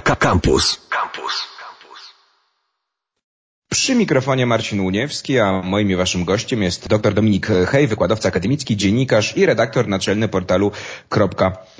Campus. 0.00 0.88
Campus. 0.90 1.48
Przy 3.70 3.94
mikrofonie 3.94 4.46
Marcin 4.46 4.80
Uniewski, 4.80 5.38
a 5.38 5.62
moim 5.62 5.90
i 5.90 5.96
waszym 5.96 6.24
gościem 6.24 6.62
jest 6.62 6.88
dr 6.88 7.14
Dominik 7.14 7.46
Hej, 7.46 7.86
wykładowca 7.86 8.28
akademicki, 8.28 8.76
dziennikarz 8.76 9.36
i 9.36 9.46
redaktor 9.46 9.88
naczelny 9.88 10.28
portalu 10.28 10.72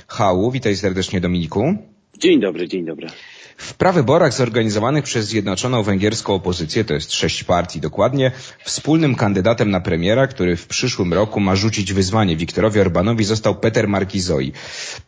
.hu. 0.08 0.50
Witaj 0.50 0.76
serdecznie 0.76 1.20
Dominiku. 1.20 1.74
Dzień 2.18 2.40
dobry, 2.40 2.68
dzień 2.68 2.84
dobry. 2.84 3.08
W 3.58 3.74
prawyborach 3.74 4.32
zorganizowanych 4.32 5.04
przez 5.04 5.26
Zjednoczoną 5.26 5.82
Węgierską 5.82 6.34
Opozycję, 6.34 6.84
to 6.84 6.94
jest 6.94 7.12
sześć 7.12 7.44
partii 7.44 7.80
dokładnie, 7.80 8.32
wspólnym 8.64 9.14
kandydatem 9.14 9.70
na 9.70 9.80
premiera, 9.80 10.26
który 10.26 10.56
w 10.56 10.66
przyszłym 10.66 11.12
roku 11.12 11.40
ma 11.40 11.56
rzucić 11.56 11.92
wyzwanie 11.92 12.36
Wiktorowi 12.36 12.80
Orbanowi, 12.80 13.24
został 13.24 13.54
Peter 13.54 13.88
Markizoi. 13.88 14.52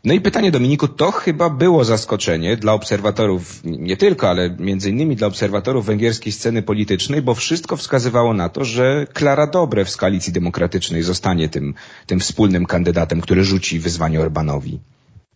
No 0.04 0.14
i 0.14 0.20
pytanie 0.20 0.50
Dominiku, 0.50 0.88
to 0.88 1.10
chyba 1.10 1.50
było 1.50 1.84
zaskoczenie 1.84 2.56
dla 2.56 2.72
obserwatorów, 2.72 3.60
nie 3.64 3.96
tylko, 3.96 4.30
ale 4.30 4.56
między 4.58 4.90
innymi 4.90 5.16
dla 5.16 5.26
obserwatorów 5.26 5.86
węgierskiej 5.86 6.32
sceny 6.32 6.62
politycznej, 6.62 7.22
bo 7.22 7.34
wszystko 7.34 7.76
wskazywało 7.76 8.34
na 8.34 8.48
to, 8.48 8.64
że 8.64 9.06
Klara 9.12 9.46
Dobre 9.46 9.84
w 9.84 9.96
Koalicji 9.96 10.32
Demokratycznej 10.32 11.02
zostanie 11.02 11.48
tym, 11.48 11.74
tym 12.06 12.20
wspólnym 12.20 12.66
kandydatem, 12.66 13.20
który 13.20 13.44
rzuci 13.44 13.78
wyzwanie 13.78 14.20
Orbanowi. 14.20 14.80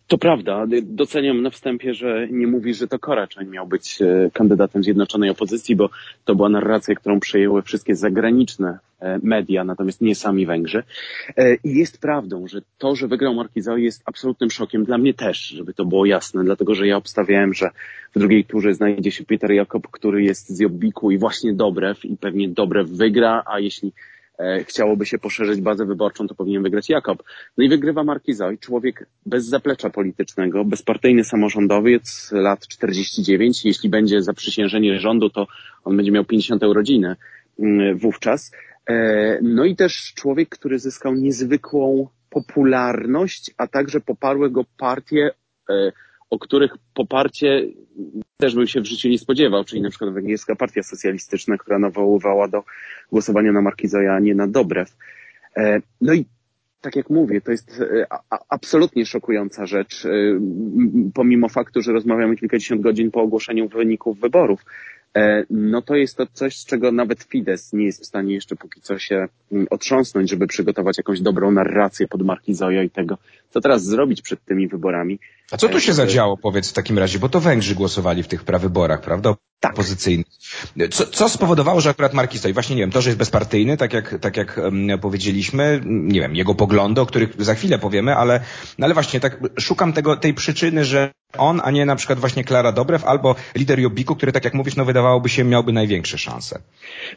To 0.07 0.17
prawda. 0.17 0.65
Doceniam 0.83 1.41
na 1.41 1.49
wstępie, 1.49 1.93
że 1.93 2.27
nie 2.31 2.47
mówisz, 2.47 2.77
że 2.77 2.87
to 2.87 2.99
Koraczań 2.99 3.47
miał 3.47 3.67
być 3.67 4.01
e, 4.01 4.29
kandydatem 4.33 4.83
Zjednoczonej 4.83 5.29
Opozycji, 5.29 5.75
bo 5.75 5.89
to 6.25 6.35
była 6.35 6.49
narracja, 6.49 6.95
którą 6.95 7.19
przejęły 7.19 7.61
wszystkie 7.61 7.95
zagraniczne 7.95 8.79
e, 8.99 9.19
media, 9.23 9.63
natomiast 9.63 10.01
nie 10.01 10.15
sami 10.15 10.45
Węgrzy. 10.45 10.83
E, 11.37 11.55
I 11.55 11.77
jest 11.77 12.01
prawdą, 12.01 12.47
że 12.47 12.61
to, 12.77 12.95
że 12.95 13.07
wygrał 13.07 13.33
Markizoi 13.33 13.83
jest 13.83 14.03
absolutnym 14.05 14.51
szokiem. 14.51 14.83
Dla 14.83 14.97
mnie 14.97 15.13
też, 15.13 15.39
żeby 15.47 15.73
to 15.73 15.85
było 15.85 16.05
jasne, 16.05 16.43
dlatego 16.43 16.75
że 16.75 16.87
ja 16.87 16.97
obstawiałem, 16.97 17.53
że 17.53 17.69
w 18.15 18.19
drugiej 18.19 18.45
turze 18.45 18.73
znajdzie 18.73 19.11
się 19.11 19.23
Peter 19.23 19.51
Jakob, 19.51 19.87
który 19.91 20.23
jest 20.23 20.49
z 20.49 20.59
Jobbiku 20.59 21.11
i 21.11 21.17
właśnie 21.17 21.53
Dobrew 21.53 22.05
i 22.05 22.17
pewnie 22.17 22.49
Dobrew 22.49 22.89
wygra, 22.89 23.43
a 23.45 23.59
jeśli 23.59 23.91
chciałoby 24.63 25.05
się 25.05 25.17
poszerzyć 25.17 25.61
bazę 25.61 25.85
wyborczą, 25.85 26.27
to 26.27 26.35
powinien 26.35 26.63
wygrać 26.63 26.89
Jakob. 26.89 27.23
No 27.57 27.63
i 27.63 27.69
wygrywa 27.69 28.03
Markizoj, 28.03 28.57
człowiek 28.57 29.07
bez 29.25 29.45
zaplecza 29.45 29.89
politycznego, 29.89 30.65
bezpartyjny 30.65 31.23
samorządowiec, 31.23 32.31
lat 32.31 32.67
49. 32.67 33.65
Jeśli 33.65 33.89
będzie 33.89 34.21
zaprzysiężenie 34.21 34.99
rządu, 34.99 35.29
to 35.29 35.47
on 35.83 35.97
będzie 35.97 36.11
miał 36.11 36.25
50 36.25 36.63
urodziny 36.63 37.15
mm, 37.59 37.97
wówczas. 37.97 38.51
E, 38.89 39.39
no 39.41 39.65
i 39.65 39.75
też 39.75 40.13
człowiek, 40.15 40.49
który 40.49 40.79
zyskał 40.79 41.15
niezwykłą 41.15 42.07
popularność, 42.29 43.51
a 43.57 43.67
także 43.67 43.99
poparły 44.01 44.51
go 44.51 44.65
partie 44.77 45.31
e, 45.69 45.91
o 46.29 46.39
których 46.39 46.77
poparcie 46.93 47.67
też 48.37 48.55
bym 48.55 48.67
się 48.67 48.81
w 48.81 48.85
życiu 48.85 49.09
nie 49.09 49.19
spodziewał, 49.19 49.63
czyli 49.63 49.81
na 49.81 49.89
przykład 49.89 50.13
Węgierska 50.13 50.55
Partia 50.55 50.83
Socjalistyczna, 50.83 51.57
która 51.57 51.79
nawoływała 51.79 52.47
do 52.47 52.63
głosowania 53.11 53.51
na 53.51 53.61
Markizoja, 53.61 54.13
a 54.13 54.19
nie 54.19 54.35
na 54.35 54.47
Dobrew. 54.47 54.97
E, 55.57 55.81
no 56.01 56.13
i 56.13 56.25
tak 56.85 56.95
jak 56.95 57.09
mówię, 57.09 57.41
to 57.41 57.51
jest 57.51 57.81
e, 57.81 58.05
absolutnie 58.49 59.05
szokująca 59.05 59.65
rzecz, 59.65 60.05
e, 60.05 60.09
pomimo 61.13 61.49
faktu, 61.49 61.81
że 61.81 61.91
rozmawiamy 61.91 62.35
kilkadziesiąt 62.35 62.81
godzin 62.81 63.11
po 63.11 63.21
ogłoszeniu 63.21 63.69
wyników 63.69 64.19
wyborów. 64.19 64.65
No 65.49 65.81
to 65.81 65.95
jest 65.95 66.17
to 66.17 66.27
coś, 66.33 66.57
z 66.57 66.65
czego 66.65 66.91
nawet 66.91 67.23
Fidesz 67.23 67.73
nie 67.73 67.85
jest 67.85 68.01
w 68.01 68.05
stanie 68.05 68.33
jeszcze 68.33 68.55
póki 68.55 68.81
co 68.81 68.99
się 68.99 69.27
otrząsnąć, 69.69 70.29
żeby 70.29 70.47
przygotować 70.47 70.97
jakąś 70.97 71.21
dobrą 71.21 71.51
narrację 71.51 72.07
pod 72.07 72.21
Markizoja 72.21 72.83
i 72.83 72.89
tego, 72.89 73.17
co 73.49 73.61
teraz 73.61 73.83
zrobić 73.83 74.21
przed 74.21 74.45
tymi 74.45 74.67
wyborami. 74.67 75.19
A 75.51 75.57
co 75.57 75.69
tu 75.69 75.79
się 75.79 75.93
zadziało, 75.93 76.37
powiedz 76.37 76.71
w 76.71 76.73
takim 76.73 76.99
razie, 76.99 77.19
bo 77.19 77.29
to 77.29 77.39
Węgrzy 77.39 77.75
głosowali 77.75 78.23
w 78.23 78.27
tych 78.27 78.43
prawyborach, 78.43 79.01
prawda? 79.01 79.35
Tak. 79.59 79.73
Opozycyjnych. 79.73 80.25
Co, 80.91 81.05
co 81.05 81.29
spowodowało, 81.29 81.81
że 81.81 81.89
akurat 81.89 82.13
Marki 82.13 82.39
stoi? 82.39 82.53
Właśnie 82.53 82.75
nie 82.75 82.81
wiem, 82.81 82.91
to, 82.91 83.01
że 83.01 83.09
jest 83.09 83.19
bezpartyjny, 83.19 83.77
tak 83.77 83.93
jak, 83.93 84.15
tak 84.21 84.37
jak 84.37 84.61
powiedzieliśmy, 85.01 85.81
nie 85.85 86.21
wiem, 86.21 86.35
jego 86.35 86.55
poglądy, 86.55 87.01
o 87.01 87.05
których 87.05 87.43
za 87.43 87.55
chwilę 87.55 87.79
powiemy, 87.79 88.15
ale, 88.15 88.39
no 88.77 88.85
ale 88.85 88.93
właśnie 88.93 89.19
tak 89.19 89.39
szukam 89.59 89.93
tego, 89.93 90.17
tej 90.17 90.33
przyczyny, 90.33 90.85
że 90.85 91.11
on, 91.37 91.61
a 91.63 91.71
nie 91.71 91.85
na 91.85 91.95
przykład 91.95 92.19
właśnie 92.19 92.43
Klara 92.43 92.71
Dobrew 92.71 93.05
albo 93.05 93.35
lider 93.55 93.79
Jobbiku, 93.79 94.15
który 94.15 94.31
tak 94.31 94.45
jak 94.45 94.53
mówisz, 94.53 94.75
no 94.75 94.85
wydawałoby 94.85 95.29
się 95.29 95.43
miałby 95.43 95.73
największe 95.73 96.17
szanse. 96.17 96.59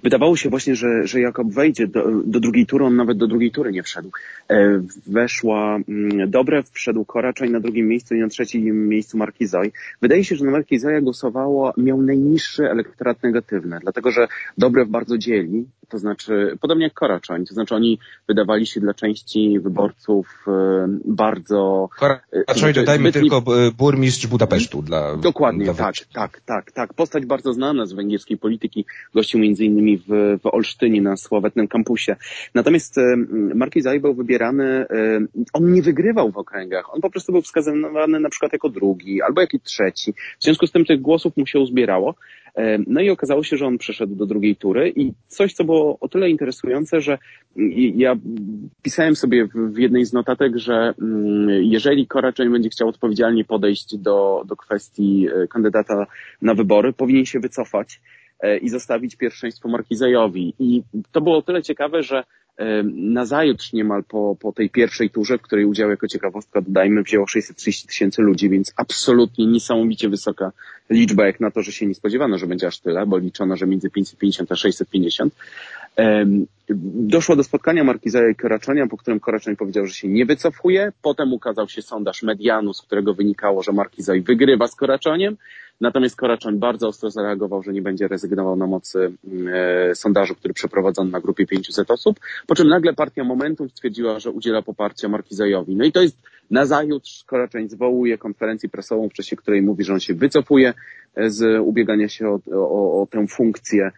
Wydawało 0.03 0.37
się 0.37 0.51
właśnie, 0.51 0.77
że, 0.77 1.06
że 1.06 1.21
Jakob 1.21 1.49
wejdzie 1.53 1.87
do, 1.87 2.05
do 2.25 2.41
drugiej 2.41 2.67
tury, 2.67 2.84
on 2.84 2.97
nawet 2.97 3.19
do 3.19 3.27
drugiej 3.27 3.51
tury 3.51 3.73
nie 3.73 3.83
wszedł. 3.83 4.11
E, 4.51 4.83
weszła 5.07 5.78
mm, 5.89 6.31
Dobrew, 6.31 6.71
wszedł 6.71 7.05
Koraczaj 7.05 7.51
na 7.51 7.61
drugim 7.61 7.89
miejscu 7.89 8.15
i 8.15 8.21
na 8.21 8.28
trzecim 8.28 8.89
miejscu 8.89 9.19
Markizoj. 9.19 9.73
Wydaje 10.03 10.25
się, 10.25 10.37
że 10.37 10.45
na 10.45 10.51
Markizoja 10.51 11.01
głosowało, 11.01 11.73
miał 11.77 12.03
najniższy 12.03 12.71
elektorat 12.71 13.23
negatywny, 13.23 13.78
dlatego 13.83 14.11
że 14.11 14.28
Dobrew 14.59 14.89
bardzo 14.89 15.19
dzieli, 15.19 15.67
to 15.88 15.99
znaczy, 15.99 16.59
podobnie 16.60 16.84
jak 16.84 16.94
Koraczoń, 16.94 17.44
to 17.47 17.54
znaczy 17.54 17.75
oni 17.75 17.99
wydawali 18.28 18.66
się 18.66 18.81
dla 18.81 18.94
części 18.94 19.60
wyborców 19.60 20.44
e, 20.49 20.87
bardzo... 21.04 21.88
Koraczoń, 21.99 22.72
dodajmy 22.72 23.12
tylko 23.12 23.43
burmistrz 23.78 24.27
Budapesztu 24.27 24.82
dla... 24.82 25.16
Dokładnie, 25.16 25.65
dla 25.65 25.75
tak, 25.75 25.94
tak, 26.12 26.41
tak, 26.41 26.72
tak. 26.72 26.94
Postać 26.94 27.27
bardzo 27.27 27.53
znana 27.53 27.87
z 27.87 27.93
węgierskiej 27.93 28.38
polityki, 28.38 28.84
gościł 29.15 29.41
między 29.41 29.65
innymi 29.65 29.98
w, 29.98 30.38
w 30.43 30.47
Olsztynie 30.47 31.03
na 31.03 31.16
sławetnym 31.16 31.69
kampusie. 31.69 32.16
Natomiast 32.54 32.98
e, 32.98 33.16
Markizaj 33.54 34.00
był 34.00 34.15
wybierany, 34.15 34.65
e, 34.65 34.87
on 35.53 35.72
nie 35.72 35.82
wygrywał 35.82 36.31
w 36.31 36.37
okręgach, 36.37 36.94
on 36.94 37.00
po 37.00 37.10
prostu 37.10 37.32
był 37.32 37.43
wskazywany 37.43 38.21
na 38.21 38.31
przykład 38.31 38.53
jako 38.53 38.69
drugi 38.69 39.22
albo 39.22 39.41
jako 39.41 39.59
trzeci. 39.59 40.12
W 40.38 40.44
związku 40.44 40.66
z 40.66 40.72
tym 40.72 40.84
tych 40.84 41.00
głosów 41.00 41.37
mu 41.37 41.47
się 41.47 41.59
uzbierało. 41.59 42.15
No 42.86 43.00
i 43.00 43.10
okazało 43.10 43.42
się, 43.42 43.56
że 43.56 43.66
on 43.66 43.78
przeszedł 43.78 44.14
do 44.14 44.26
drugiej 44.26 44.56
tury 44.56 44.92
i 44.97 45.12
coś, 45.28 45.54
co 45.54 45.64
było 45.64 45.98
o 46.00 46.09
tyle 46.09 46.31
interesujące, 46.31 47.00
że 47.00 47.19
ja 47.94 48.16
pisałem 48.82 49.16
sobie 49.16 49.48
w 49.54 49.78
jednej 49.78 50.04
z 50.04 50.12
notatek, 50.12 50.56
że 50.56 50.94
mm, 51.03 51.48
jeżeli 51.64 52.06
Koraczeń 52.06 52.53
będzie 52.53 52.69
chciał 52.69 52.88
odpowiedzialnie 52.88 53.44
podejść 53.44 53.97
do, 53.97 54.42
do 54.47 54.56
kwestii 54.56 55.26
e, 55.28 55.47
kandydata 55.48 56.06
na 56.42 56.54
wybory, 56.54 56.92
powinien 56.92 57.26
się 57.26 57.41
wycofać 57.41 58.00
e, 58.41 58.59
i 58.59 58.69
zostawić 58.69 59.16
pierwszeństwo 59.16 59.69
Markizejowi. 59.69 60.54
I 60.59 60.82
to 61.12 61.20
było 61.20 61.36
o 61.36 61.42
tyle 61.42 61.62
ciekawe, 61.62 62.03
że 62.03 62.25
Nazajutrz 62.95 63.73
niemal 63.73 64.05
po, 64.05 64.37
po 64.41 64.53
tej 64.53 64.71
pierwszej 64.71 65.11
turze, 65.11 65.39
w 65.39 65.43
której 65.43 65.65
udział 65.65 65.91
jako 65.91 66.09
ciekawostka, 66.09 66.61
dodajmy, 66.61 67.03
wzięło 67.03 67.27
630 67.27 67.89
tysięcy 67.89 68.23
ludzi, 68.23 68.51
więc 68.51 68.73
absolutnie 68.77 69.47
niesamowicie 69.47 70.09
wysoka 70.09 70.53
liczba, 70.91 71.27
jak 71.27 71.41
na 71.41 71.51
to, 71.51 71.63
że 71.63 71.73
się 71.73 71.87
nie 71.87 71.95
spodziewano, 71.95 72.39
że 72.39 72.47
będzie 72.47 72.67
aż 72.67 72.79
tyle, 72.79 73.07
bo 73.07 73.19
liczono, 73.19 73.57
że 73.57 73.67
między 73.67 73.91
550 73.91 74.53
a 74.53 74.57
650. 74.57 75.35
Doszło 76.95 77.37
do 77.37 77.45
spotkania 77.45 77.85
Markiza 77.85 78.29
i 78.29 78.35
Koraczonia, 78.35 78.87
po 78.87 78.97
którym 78.97 79.21
Koraczoń 79.21 79.57
powiedział, 79.57 79.87
że 79.87 79.95
się 79.95 80.09
nie 80.09 80.27
wycofuje. 80.27 80.93
Potem 81.03 81.33
ukazał 81.33 81.69
się 81.69 81.83
sondaż 81.83 82.23
Medianu, 82.23 82.73
z 82.73 82.83
którego 82.83 83.15
wynikało, 83.15 83.63
że 83.63 83.73
Markizaj 83.73 84.21
wygrywa 84.21 84.69
z 84.69 84.75
Koraczoniem. 84.75 85.37
Natomiast 85.81 86.16
Koraczoń 86.16 86.59
bardzo 86.59 86.89
ostro 86.89 87.11
zareagował, 87.11 87.62
że 87.62 87.72
nie 87.72 87.83
będzie 87.83 88.09
rezygnował 88.09 88.56
na 88.56 88.66
mocy 88.66 89.12
e, 89.53 89.94
sondażu, 89.94 90.34
który 90.34 90.55
przeprowadzono 90.55 91.11
na 91.11 91.21
grupie 91.21 91.47
500 91.47 91.91
osób, 91.91 92.21
po 92.47 92.55
czym 92.55 92.69
nagle 92.69 92.94
partia 92.94 93.25
Momentum 93.25 93.71
stwierdziła, 93.71 94.21
że 94.21 94.31
udziela 94.31 94.62
poparcia 94.62 95.09
Markizajowi. 95.09 95.77
No 95.77 95.84
i 95.84 95.93
to 95.93 96.03
jest 96.03 96.16
nazajutrz 96.50 97.25
Koraczoń 97.25 97.69
zwołuje 97.69 98.19
konferencję 98.19 98.69
prasową, 98.69 99.09
w 99.09 99.12
czasie 99.12 99.37
której 99.37 99.62
mówi, 99.62 99.84
że 99.84 99.93
on 99.93 100.00
się 100.00 100.15
wycofuje 100.15 100.75
z 101.27 101.61
ubiegania 101.61 102.09
się 102.09 102.28
o, 102.28 102.41
o, 102.53 103.03
o 103.03 103.06
tę 103.06 103.27
funkcję 103.27 103.91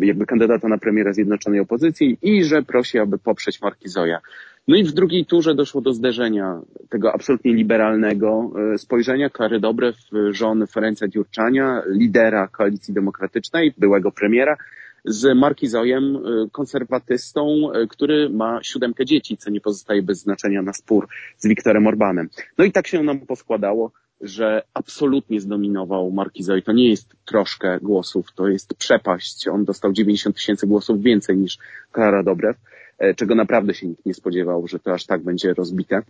jakby 0.00 0.26
kandydata 0.26 0.68
na 0.68 0.78
premiera 0.78 1.12
Zjednoczonej 1.12 1.60
Opozycji 1.60 2.18
i 2.22 2.44
że 2.44 2.62
prosi, 2.62 2.98
aby 2.98 3.18
poprzeć 3.18 3.62
Markizoja. 3.62 4.20
No 4.68 4.76
i 4.76 4.84
w 4.84 4.92
drugiej 4.92 5.26
turze 5.26 5.54
doszło 5.54 5.80
do 5.80 5.92
zderzenia 5.92 6.60
tego 6.88 7.12
absolutnie 7.12 7.54
liberalnego 7.54 8.50
e, 8.74 8.78
spojrzenia 8.78 9.30
Klary 9.30 9.60
Dobrew, 9.60 9.96
żony 10.30 10.66
Ferenca 10.66 11.08
Dziurczania, 11.08 11.82
lidera 11.86 12.48
Koalicji 12.48 12.94
Demokratycznej, 12.94 13.74
byłego 13.78 14.12
premiera, 14.12 14.56
z 15.04 15.38
Markizojem, 15.38 16.16
e, 16.16 16.20
konserwatystą, 16.52 17.72
e, 17.72 17.86
który 17.86 18.30
ma 18.30 18.60
siódemkę 18.62 19.04
dzieci, 19.04 19.36
co 19.36 19.50
nie 19.50 19.60
pozostaje 19.60 20.02
bez 20.02 20.18
znaczenia 20.18 20.62
na 20.62 20.72
spór 20.72 21.08
z 21.36 21.46
Wiktorem 21.46 21.86
Orbanem. 21.86 22.28
No 22.58 22.64
i 22.64 22.72
tak 22.72 22.86
się 22.86 23.02
nam 23.02 23.20
poskładało, 23.20 23.90
że 24.20 24.62
absolutnie 24.74 25.40
zdominował 25.40 26.10
Markizoj. 26.10 26.62
To 26.62 26.72
nie 26.72 26.88
jest 26.88 27.16
troszkę 27.24 27.78
głosów, 27.82 28.26
to 28.34 28.48
jest 28.48 28.74
przepaść. 28.74 29.48
On 29.48 29.64
dostał 29.64 29.92
90 29.92 30.36
tysięcy 30.36 30.66
głosów 30.66 31.02
więcej 31.02 31.36
niż 31.36 31.58
Klara 31.92 32.22
Dobrew. 32.22 32.56
E, 32.98 33.14
czego 33.14 33.34
naprawdę 33.34 33.74
się 33.74 33.86
nikt 33.86 34.06
nie 34.06 34.14
spodziewał, 34.14 34.68
że 34.68 34.78
to 34.78 34.92
aż 34.92 35.06
tak 35.06 35.22
będzie 35.22 35.54
rozbite. 35.54 36.02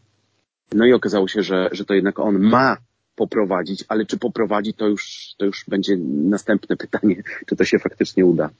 No 0.73 0.87
i 0.87 0.93
okazało 0.93 1.29
się, 1.29 1.43
że, 1.43 1.69
że 1.73 1.85
to 1.85 1.95
jednak 1.95 2.19
on 2.19 2.39
ma 2.39 2.77
poprowadzić, 3.17 3.85
ale 3.89 4.07
czy 4.07 4.19
poprowadzi, 4.19 4.75
to 4.75 4.87
już, 4.87 5.35
to 5.39 5.45
już 5.45 5.65
będzie 5.69 5.97
następne 6.25 6.77
pytanie, 6.87 7.23
czy 7.47 7.57
to 7.57 7.65
się 7.65 7.79
faktycznie 7.79 8.27
uda. 8.27 8.51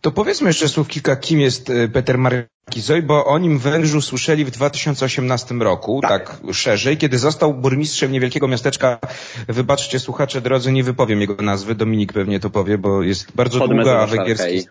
To 0.00 0.10
powiedzmy 0.10 0.48
jeszcze 0.48 0.68
słów 0.68 0.88
kilka, 0.88 1.16
kim 1.16 1.40
jest 1.40 1.70
e, 1.70 1.88
Peter 1.88 2.18
Markizoj, 2.18 3.02
bo 3.02 3.24
o 3.24 3.38
nim 3.38 3.58
Węgrzy 3.58 4.02
słyszeli 4.02 4.44
w 4.44 4.50
2018 4.50 5.54
roku, 5.54 6.00
tak. 6.02 6.40
tak. 6.40 6.54
szerzej, 6.54 6.96
kiedy 6.96 7.18
został 7.18 7.54
burmistrzem 7.54 8.12
niewielkiego 8.12 8.48
miasteczka. 8.48 8.98
Wybaczcie 9.48 9.98
słuchacze 9.98 10.40
drodzy, 10.40 10.72
nie 10.72 10.84
wypowiem 10.84 11.20
jego 11.20 11.42
nazwy, 11.42 11.74
Dominik 11.74 12.12
pewnie 12.12 12.40
to 12.40 12.50
powie, 12.50 12.78
bo 12.78 13.02
jest 13.02 13.32
bardzo 13.32 13.68
długa, 13.68 13.98
a 13.98 14.06
węgierski... 14.06 14.66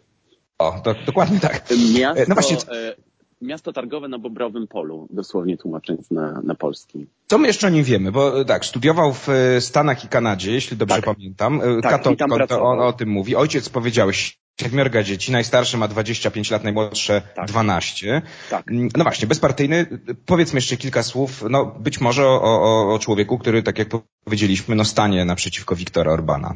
O, 0.60 0.80
to, 0.84 0.96
dokładnie 1.06 1.40
tak. 1.40 1.64
Miasto, 2.00 2.24
no 2.28 2.36
właśnie... 2.36 2.58
E, 2.58 2.96
miasto 3.42 3.74
targowe 3.74 4.08
na 4.08 4.20
Bobrowym 4.20 4.68
Polu, 4.68 5.08
dosłownie 5.10 5.58
tłumacząc 5.58 6.12
na, 6.12 6.42
na 6.44 6.56
polski. 6.56 7.08
Co 7.28 7.38
my 7.38 7.48
jeszcze 7.48 7.68
o 7.68 7.70
nim 7.70 7.84
wiemy? 7.84 8.12
Bo 8.12 8.46
tak, 8.46 8.66
studiował 8.66 9.14
w 9.14 9.28
Stanach 9.60 10.04
i 10.06 10.08
Kanadzie, 10.08 10.52
jeśli 10.52 10.78
dobrze 10.78 10.96
tak. 10.96 11.06
pamiętam. 11.06 11.62
Tak, 11.82 11.92
Katolik, 11.92 12.22
on, 12.22 12.62
on 12.62 12.80
o 12.80 12.94
tym 12.94 13.10
mówi. 13.10 13.36
Ojciec 13.36 13.70
powiedziałeś, 13.70 14.40
siedmiorga 14.62 15.04
dzieci, 15.04 15.32
najstarszy 15.32 15.78
ma 15.78 15.88
25 15.88 16.52
lat, 16.52 16.64
najmłodsze 16.64 17.22
tak. 17.36 17.48
12. 17.48 18.22
Tak. 18.50 18.66
No 18.98 19.04
właśnie, 19.04 19.28
bezpartyjny. 19.28 19.86
Powiedzmy 20.26 20.58
jeszcze 20.58 20.78
kilka 20.78 21.04
słów, 21.04 21.44
no 21.50 21.66
być 21.66 22.02
może 22.02 22.28
o, 22.28 22.42
o, 22.42 22.94
o 22.94 23.00
człowieku, 23.00 23.38
który, 23.38 23.64
tak 23.64 23.80
jak 23.80 23.88
powiedzieliśmy, 24.24 24.76
no 24.76 24.86
stanie 24.86 25.26
naprzeciwko 25.26 25.76
Wiktora 25.76 26.12
Orbana. 26.12 26.56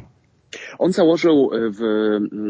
On 0.78 0.92
założył 0.92 1.50
w 1.52 1.80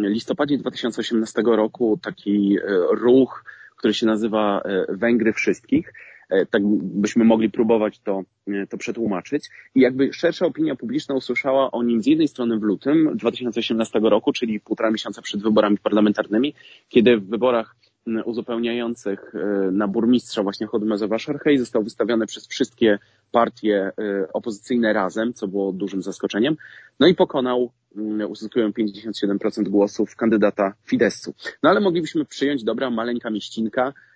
listopadzie 0.03 0.59
2018 0.59 1.43
roku 1.47 1.99
taki 2.03 2.59
e, 2.59 2.61
ruch, 2.91 3.45
który 3.77 3.95
się 3.95 4.07
nazywa 4.07 4.61
e, 4.61 4.87
Węgry 4.89 5.33
Wszystkich. 5.33 5.93
E, 6.31 6.47
tak 6.47 6.63
byśmy 6.79 7.25
mogli 7.25 7.51
próbować 7.51 7.99
to, 7.99 8.23
e, 8.49 8.67
to 8.67 8.77
przetłumaczyć. 8.77 9.51
I 9.75 9.81
jakby 9.81 10.13
szersza 10.13 10.47
opinia 10.47 10.77
publiczna 10.77 11.15
usłyszała 11.15 11.71
o 11.71 11.83
nim 11.83 12.03
z 12.03 12.07
jednej 12.07 12.29
strony 12.29 12.59
w 12.59 12.63
lutym 12.63 13.17
2018 13.17 14.01
roku, 14.03 14.33
czyli 14.33 14.61
półtora 14.61 14.91
miesiąca 14.91 15.23
przed 15.23 15.43
wyborami 15.43 15.79
parlamentarnymi, 15.79 16.55
kiedy 16.89 17.17
w 17.17 17.29
wyborach 17.29 17.77
uzupełniających 18.25 19.33
na 19.73 19.89
burmistrza 19.89 20.43
właśnie 20.43 20.67
Chodymezowa 20.67 21.19
Szarhej 21.19 21.59
został 21.59 21.83
wystawiony 21.83 22.27
przez 22.27 22.47
wszystkie 22.47 22.99
partie 23.33 23.93
opozycyjne 24.33 24.93
razem, 24.93 25.35
co 25.35 25.49
było 25.49 25.73
dużym 25.73 26.03
zaskoczeniem. 26.03 26.57
No 27.01 27.07
i 27.07 27.15
pokonał, 27.15 27.71
uzyskują 28.29 28.71
57% 28.71 29.69
głosów 29.69 30.17
kandydata 30.17 30.75
Fidesu. 30.87 31.35
No 31.63 31.71
ale 31.71 31.81
moglibyśmy 31.81 32.25
przyjąć, 32.25 32.65
dobra, 32.65 32.91
maleńka 32.91 33.31
mieścinka, 33.31 33.93
E, 33.93 34.14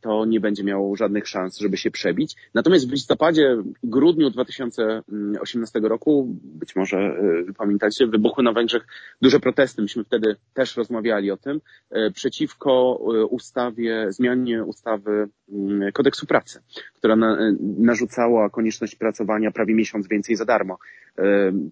to 0.00 0.24
nie 0.24 0.40
będzie 0.40 0.64
miało 0.64 0.96
żadnych 0.96 1.28
szans, 1.28 1.58
żeby 1.58 1.76
się 1.76 1.90
przebić. 1.90 2.36
Natomiast 2.54 2.88
w 2.88 2.92
listopadzie, 2.92 3.56
grudniu 3.82 4.30
2018 4.30 5.80
roku, 5.80 6.26
być 6.42 6.76
może 6.76 6.98
e, 6.98 7.52
pamiętacie, 7.58 8.06
wybuchły 8.06 8.44
na 8.44 8.52
Węgrzech 8.52 8.86
duże 9.22 9.40
protesty. 9.40 9.82
Myśmy 9.82 10.04
wtedy 10.04 10.36
też 10.54 10.76
rozmawiali 10.76 11.30
o 11.30 11.36
tym, 11.36 11.60
e, 11.90 12.10
przeciwko 12.10 12.92
ustawie, 13.30 14.06
zmianie 14.08 14.64
ustawy 14.64 15.28
mm, 15.52 15.92
kodeksu 15.92 16.26
pracy, 16.26 16.60
która 16.94 17.16
na, 17.16 17.38
narzucała 17.78 18.50
konieczność 18.50 18.94
pracowania 18.94 19.50
prawie 19.50 19.74
miesiąc 19.74 20.08
więcej 20.08 20.36
za 20.36 20.44
darmo, 20.44 20.78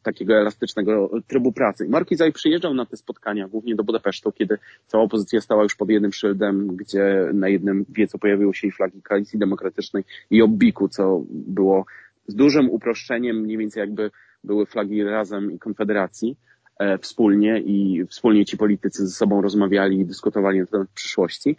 takiego 0.02 0.34
elastycznego 0.34 1.10
trybu 1.26 1.52
pracy. 1.52 1.86
Markizaj 1.88 2.32
przyjeżdżał 2.32 2.74
na 2.74 2.86
te 2.86 2.96
spotkania, 2.96 3.48
głównie 3.48 3.74
do 3.74 3.84
Budapesztu, 3.84 4.32
kiedy 4.32 4.58
cała 4.86 5.04
opozycja 5.04 5.40
stała 5.40 5.62
już 5.62 5.74
pod 5.74 5.90
jednym 5.90 6.12
szyldem, 6.12 6.76
gdzie 6.76 7.30
na 7.34 7.48
jednym 7.48 7.84
wie, 7.88 8.06
co 8.06 8.18
pojawiły 8.18 8.54
się 8.54 8.66
i 8.66 8.72
flagi 8.72 9.02
Koalicji 9.02 9.38
Demokratycznej 9.38 10.04
i 10.30 10.42
Obbiku, 10.42 10.88
co 10.88 11.22
było 11.30 11.84
z 12.26 12.34
dużym 12.34 12.70
uproszczeniem, 12.70 13.36
mniej 13.36 13.58
więcej 13.58 13.80
jakby 13.80 14.10
były 14.44 14.66
flagi 14.66 15.04
Razem 15.04 15.52
i 15.52 15.58
Konfederacji 15.58 16.36
e, 16.78 16.98
wspólnie 16.98 17.60
i 17.60 18.06
wspólnie 18.06 18.44
ci 18.44 18.56
politycy 18.56 19.06
ze 19.06 19.12
sobą 19.12 19.42
rozmawiali 19.42 20.00
i 20.00 20.04
dyskutowali 20.04 20.60
na 20.60 20.66
temat 20.66 20.88
przyszłości. 20.94 21.56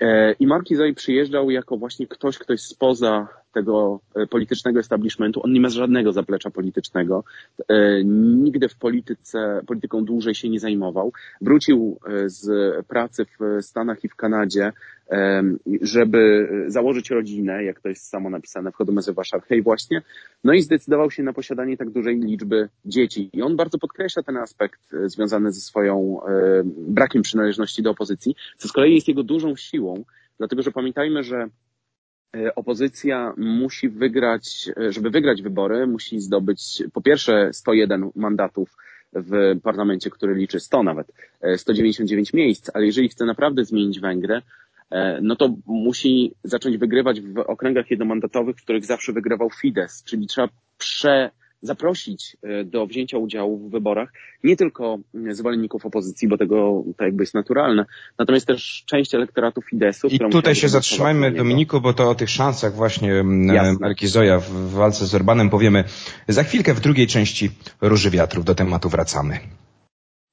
E, 0.00 0.32
I 0.32 0.46
Markizaj 0.46 0.94
przyjeżdżał 0.94 1.50
jako 1.50 1.76
właśnie 1.76 2.06
ktoś, 2.06 2.38
ktoś 2.38 2.60
spoza 2.60 3.28
tego 3.52 4.00
e, 4.14 4.26
politycznego 4.26 4.80
establishmentu. 4.80 5.40
On 5.44 5.52
nie 5.52 5.60
ma 5.60 5.68
żadnego 5.68 6.12
zaplecza 6.12 6.50
politycznego. 6.50 7.24
E, 7.68 8.04
nigdy 8.44 8.68
w 8.68 8.76
polityce, 8.76 9.60
polityką 9.66 10.04
dłużej 10.04 10.34
się 10.34 10.48
nie 10.48 10.60
zajmował. 10.60 11.12
Wrócił 11.40 11.98
z 12.26 12.46
pracy 12.86 13.24
w 13.24 13.64
Stanach 13.64 14.04
i 14.04 14.08
w 14.08 14.16
Kanadzie, 14.16 14.72
żeby 15.82 16.48
założyć 16.66 17.10
rodzinę, 17.10 17.64
jak 17.64 17.80
to 17.80 17.88
jest 17.88 18.08
samo 18.08 18.30
napisane 18.30 18.72
w 18.72 18.74
Chodomeze 18.74 19.14
Hej 19.48 19.62
właśnie. 19.62 20.02
No 20.44 20.52
i 20.52 20.62
zdecydował 20.62 21.10
się 21.10 21.22
na 21.22 21.32
posiadanie 21.32 21.76
tak 21.76 21.90
dużej 21.90 22.20
liczby 22.20 22.68
dzieci. 22.84 23.30
I 23.32 23.42
on 23.42 23.56
bardzo 23.56 23.78
podkreśla 23.78 24.22
ten 24.22 24.36
aspekt 24.36 24.80
związany 25.04 25.52
ze 25.52 25.60
swoją 25.60 26.20
brakiem 26.88 27.22
przynależności 27.22 27.82
do 27.82 27.90
opozycji, 27.90 28.34
co 28.58 28.68
z 28.68 28.72
kolei 28.72 28.94
jest 28.94 29.08
jego 29.08 29.22
dużą 29.22 29.56
siłą, 29.56 30.04
dlatego 30.38 30.62
że 30.62 30.72
pamiętajmy, 30.72 31.22
że 31.22 31.48
E, 31.48 31.48
opozycja 32.54 33.34
musi 33.36 33.88
wygrać, 33.88 34.70
e, 34.76 34.92
żeby 34.92 35.10
wygrać 35.10 35.42
wybory, 35.42 35.86
musi 35.86 36.20
zdobyć 36.20 36.82
po 36.92 37.00
pierwsze 37.00 37.52
101 37.52 38.10
mandatów 38.16 38.76
w 39.12 39.60
parlamencie, 39.62 40.10
który 40.10 40.34
liczy 40.34 40.60
100 40.60 40.82
nawet, 40.82 41.12
199 41.56 42.34
e, 42.34 42.36
miejsc, 42.36 42.70
ale 42.74 42.86
jeżeli 42.86 43.08
chce 43.08 43.24
naprawdę 43.24 43.64
zmienić 43.64 44.00
Węgry, 44.00 44.42
no 45.22 45.36
to 45.36 45.54
musi 45.66 46.34
zacząć 46.44 46.76
wygrywać 46.78 47.20
w 47.20 47.38
okręgach 47.38 47.90
jednomandatowych, 47.90 48.56
w 48.56 48.62
których 48.62 48.84
zawsze 48.84 49.12
wygrywał 49.12 49.50
Fidesz, 49.50 50.02
czyli 50.04 50.26
trzeba 50.26 50.48
prze 50.78 51.30
zaprosić 51.62 52.36
e, 52.42 52.64
do 52.64 52.86
wzięcia 52.86 53.18
udziału 53.18 53.68
w 53.68 53.70
wyborach 53.70 54.12
nie 54.44 54.56
tylko 54.56 54.98
zwolenników 55.30 55.86
opozycji, 55.86 56.28
bo 56.28 56.38
tego 56.38 56.84
to 56.96 57.04
jakby 57.04 57.22
jest 57.22 57.34
naturalne, 57.34 57.84
natomiast 58.18 58.46
też 58.46 58.84
część 58.86 59.14
elektoratu 59.14 59.62
Fidesu. 59.62 60.08
I 60.08 60.18
tutaj 60.18 60.54
się 60.54 60.68
zatrzymajmy, 60.68 61.32
Dominiku, 61.32 61.80
bo 61.80 61.92
to 61.92 62.10
o 62.10 62.14
tych 62.14 62.30
szansach 62.30 62.74
właśnie 62.74 63.22
Marki 63.80 64.06
Zoja 64.06 64.38
w 64.38 64.70
walce 64.70 65.06
z 65.06 65.14
Orbanem 65.14 65.50
powiemy 65.50 65.84
za 66.28 66.42
chwilkę 66.42 66.74
w 66.74 66.80
drugiej 66.80 67.06
części 67.06 67.50
Róży 67.80 68.10
Wiatrów. 68.10 68.44
Do 68.44 68.54
tematu 68.54 68.88
wracamy. 68.88 69.38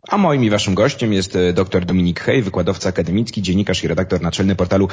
A 0.09 0.17
moim 0.17 0.43
i 0.43 0.49
waszym 0.49 0.75
gościem 0.75 1.13
jest 1.13 1.35
e, 1.35 1.53
dr 1.53 1.85
Dominik 1.85 2.19
Hej, 2.19 2.41
wykładowca 2.41 2.89
akademicki, 2.89 3.41
dziennikarz 3.41 3.83
i 3.83 3.87
redaktor 3.87 4.21
naczelny 4.21 4.55
portalu 4.55 4.87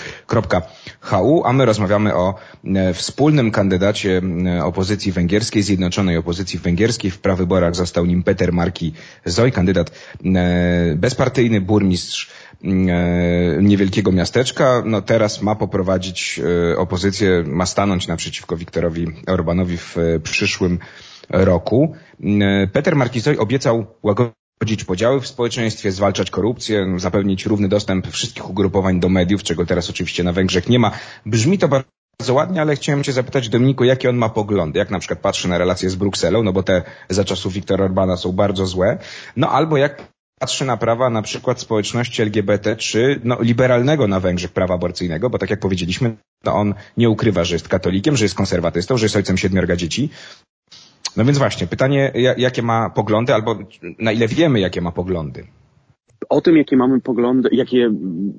.hu, 1.00 1.42
a 1.44 1.52
my 1.52 1.64
rozmawiamy 1.64 2.14
o 2.14 2.34
e, 2.64 2.94
wspólnym 2.94 3.50
kandydacie 3.50 4.22
e, 4.46 4.64
opozycji 4.64 5.12
węgierskiej, 5.12 5.62
Zjednoczonej 5.62 6.16
Opozycji 6.16 6.58
Węgierskiej. 6.58 7.10
W 7.10 7.18
prawyborach 7.18 7.76
został 7.76 8.06
nim 8.06 8.22
Peter 8.22 8.52
Marki 8.52 8.92
Zoj, 9.24 9.52
kandydat 9.52 9.90
bezpartyjny, 10.96 11.60
burmistrz 11.60 12.30
niewielkiego 13.60 14.12
miasteczka. 14.12 14.82
No 14.86 15.02
teraz 15.02 15.42
ma 15.42 15.54
poprowadzić 15.54 16.40
opozycję, 16.76 17.44
ma 17.46 17.66
stanąć 17.66 18.08
naprzeciwko 18.08 18.56
Wiktorowi 18.56 19.06
Orbanowi 19.26 19.76
w 19.78 19.96
przyszłym 20.22 20.78
roku. 21.28 21.94
Peter 22.72 22.96
Markizoj 22.96 23.38
obiecał 23.38 23.86
łagodnie 24.02 24.39
Chodzić 24.62 24.84
podziały 24.84 25.20
w 25.20 25.26
społeczeństwie, 25.26 25.92
zwalczać 25.92 26.30
korupcję, 26.30 26.94
zapewnić 26.96 27.46
równy 27.46 27.68
dostęp 27.68 28.08
wszystkich 28.08 28.50
ugrupowań 28.50 29.00
do 29.00 29.08
mediów, 29.08 29.42
czego 29.42 29.66
teraz 29.66 29.90
oczywiście 29.90 30.24
na 30.24 30.32
Węgrzech 30.32 30.68
nie 30.68 30.78
ma. 30.78 30.90
Brzmi 31.26 31.58
to 31.58 31.68
bardzo 31.68 32.34
ładnie, 32.34 32.60
ale 32.60 32.76
chciałem 32.76 33.04
Cię 33.04 33.12
zapytać, 33.12 33.48
Dominiku, 33.48 33.84
jakie 33.84 34.10
on 34.10 34.16
ma 34.16 34.28
poglądy? 34.28 34.78
Jak 34.78 34.90
na 34.90 34.98
przykład 34.98 35.18
patrzy 35.18 35.48
na 35.48 35.58
relacje 35.58 35.90
z 35.90 35.94
Brukselą, 35.94 36.42
no 36.42 36.52
bo 36.52 36.62
te 36.62 36.82
za 37.08 37.24
czasów 37.24 37.52
Wiktora 37.52 37.84
Orbana 37.84 38.16
są 38.16 38.32
bardzo 38.32 38.66
złe. 38.66 38.98
No 39.36 39.50
albo 39.50 39.76
jak 39.76 40.02
patrzy 40.40 40.64
na 40.64 40.76
prawa 40.76 41.10
na 41.10 41.22
przykład 41.22 41.60
społeczności 41.60 42.22
LGBT, 42.22 42.76
czy 42.76 43.20
no, 43.24 43.36
liberalnego 43.40 44.08
na 44.08 44.20
Węgrzech 44.20 44.52
prawa 44.52 44.74
aborcyjnego, 44.74 45.30
bo 45.30 45.38
tak 45.38 45.50
jak 45.50 45.60
powiedzieliśmy, 45.60 46.16
no 46.44 46.54
on 46.54 46.74
nie 46.96 47.10
ukrywa, 47.10 47.44
że 47.44 47.54
jest 47.54 47.68
katolikiem, 47.68 48.16
że 48.16 48.24
jest 48.24 48.34
konserwatystą, 48.34 48.96
że 48.96 49.04
jest 49.04 49.16
ojcem 49.16 49.38
siedmiorga 49.38 49.76
dzieci. 49.76 50.10
No 51.16 51.24
więc 51.24 51.38
właśnie, 51.38 51.66
pytanie, 51.66 52.12
jakie 52.36 52.62
ma 52.62 52.90
poglądy, 52.90 53.34
albo 53.34 53.58
na 53.98 54.12
ile 54.12 54.28
wiemy, 54.28 54.60
jakie 54.60 54.80
ma 54.80 54.92
poglądy? 54.92 55.46
O 56.28 56.40
tym, 56.40 56.56
jakie 56.56 56.76
mamy 56.76 57.00
poglądy, 57.00 57.48
jakie 57.52 57.90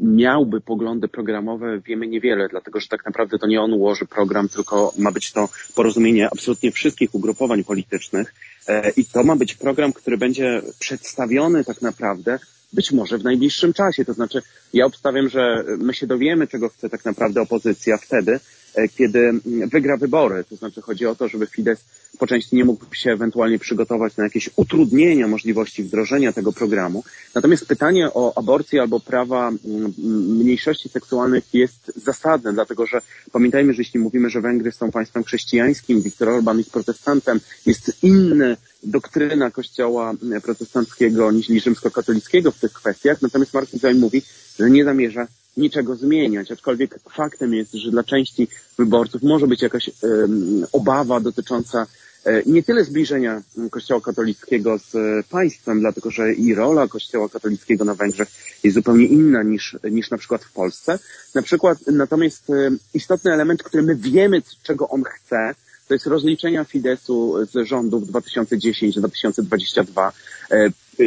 miałby 0.01 0.61
poglądy 0.61 1.07
programowe, 1.07 1.79
wiemy 1.79 2.07
niewiele, 2.07 2.47
dlatego 2.49 2.79
że 2.79 2.87
tak 2.87 3.05
naprawdę 3.05 3.39
to 3.39 3.47
nie 3.47 3.61
on 3.61 3.73
ułoży 3.73 4.05
program, 4.05 4.49
tylko 4.49 4.93
ma 4.97 5.11
być 5.11 5.31
to 5.31 5.49
porozumienie 5.75 6.29
absolutnie 6.31 6.71
wszystkich 6.71 7.15
ugrupowań 7.15 7.63
politycznych. 7.63 8.33
E, 8.67 8.89
I 8.89 9.05
to 9.05 9.23
ma 9.23 9.35
być 9.35 9.55
program, 9.55 9.93
który 9.93 10.17
będzie 10.17 10.61
przedstawiony 10.79 11.63
tak 11.63 11.81
naprawdę 11.81 12.39
być 12.73 12.91
może 12.91 13.17
w 13.17 13.23
najbliższym 13.23 13.73
czasie. 13.73 14.05
To 14.05 14.13
znaczy, 14.13 14.41
ja 14.73 14.85
obstawiam, 14.85 15.29
że 15.29 15.63
my 15.77 15.93
się 15.93 16.07
dowiemy, 16.07 16.47
czego 16.47 16.69
chce 16.69 16.89
tak 16.89 17.05
naprawdę 17.05 17.41
opozycja 17.41 17.97
wtedy, 17.97 18.39
kiedy 18.97 19.31
wygra 19.71 19.97
wybory. 19.97 20.43
To 20.49 20.55
znaczy, 20.55 20.81
chodzi 20.81 21.05
o 21.05 21.15
to, 21.15 21.27
żeby 21.27 21.47
Fidesz 21.47 21.79
po 22.19 22.27
części 22.27 22.55
nie 22.55 22.65
mógł 22.65 22.95
się 22.95 23.11
ewentualnie 23.11 23.59
przygotować 23.59 24.17
na 24.17 24.23
jakieś 24.23 24.49
utrudnienia 24.55 25.27
możliwości 25.27 25.83
wdrożenia 25.83 26.33
tego 26.33 26.53
programu. 26.53 27.03
Natomiast 27.35 27.65
pytanie 27.65 28.09
o 28.13 28.37
aborcję 28.37 28.81
albo 28.81 28.99
prawa 28.99 29.51
mniejszości 30.27 30.89
seksualnych 30.89 31.43
jest 31.53 31.91
zasadne, 31.95 32.53
dlatego 32.53 32.85
że 32.85 32.99
pamiętajmy, 33.31 33.73
że 33.73 33.81
jeśli 33.81 33.99
mówimy, 33.99 34.29
że 34.29 34.41
Węgry 34.41 34.71
są 34.71 34.91
państwem 34.91 35.23
chrześcijańskim, 35.23 36.01
Viktor 36.01 36.29
Orban 36.29 36.57
jest 36.57 36.71
protestantem, 36.71 37.39
jest 37.65 38.03
inny 38.03 38.57
doktryna 38.83 39.51
kościoła 39.51 40.13
protestanckiego 40.43 41.31
niż 41.31 41.47
rzymskokatolickiego 41.47 42.51
w 42.51 42.59
tych 42.59 42.73
kwestiach, 42.73 43.21
natomiast 43.21 43.53
Mark 43.53 43.69
tutaj 43.69 43.95
mówi, 43.95 44.21
że 44.59 44.69
nie 44.69 44.85
zamierza 44.85 45.27
niczego 45.57 45.95
zmieniać, 45.95 46.51
aczkolwiek 46.51 46.99
faktem 47.09 47.53
jest, 47.53 47.73
że 47.73 47.91
dla 47.91 48.03
części 48.03 48.47
wyborców 48.77 49.23
może 49.23 49.47
być 49.47 49.61
jakaś 49.61 49.89
obawa 50.71 51.19
dotycząca 51.19 51.87
E, 52.25 52.41
nie 52.45 52.63
tyle 52.63 52.83
zbliżenia 52.83 53.41
Kościoła 53.69 54.01
katolickiego 54.01 54.77
z 54.77 54.95
e, 54.95 55.23
państwem, 55.29 55.79
dlatego 55.79 56.11
że 56.11 56.33
i 56.33 56.55
rola 56.55 56.87
Kościoła 56.87 57.29
katolickiego 57.29 57.85
na 57.85 57.95
Węgrzech 57.95 58.29
jest 58.63 58.75
zupełnie 58.75 59.05
inna 59.05 59.43
niż, 59.43 59.77
niż 59.91 60.11
na 60.11 60.17
przykład 60.17 60.43
w 60.43 60.51
Polsce. 60.51 60.99
Na 61.35 61.41
przykład 61.41 61.77
natomiast 61.87 62.49
e, 62.49 62.53
istotny 62.93 63.33
element, 63.33 63.63
który 63.63 63.83
my 63.83 63.95
wiemy, 63.95 64.41
czego 64.63 64.89
on 64.89 65.03
chce, 65.03 65.55
to 65.91 65.95
jest 65.95 66.07
rozliczenia 66.07 66.63
Fidesu 66.63 67.45
z 67.45 67.67
rządów 67.67 68.03
2010-2022, 68.03 70.11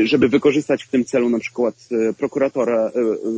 żeby 0.05 0.29
wykorzystać 0.29 0.85
w 0.85 0.89
tym 0.89 1.05
celu 1.05 1.31
na 1.31 1.39
przykład 1.39 1.75
prokuratora 2.19 2.91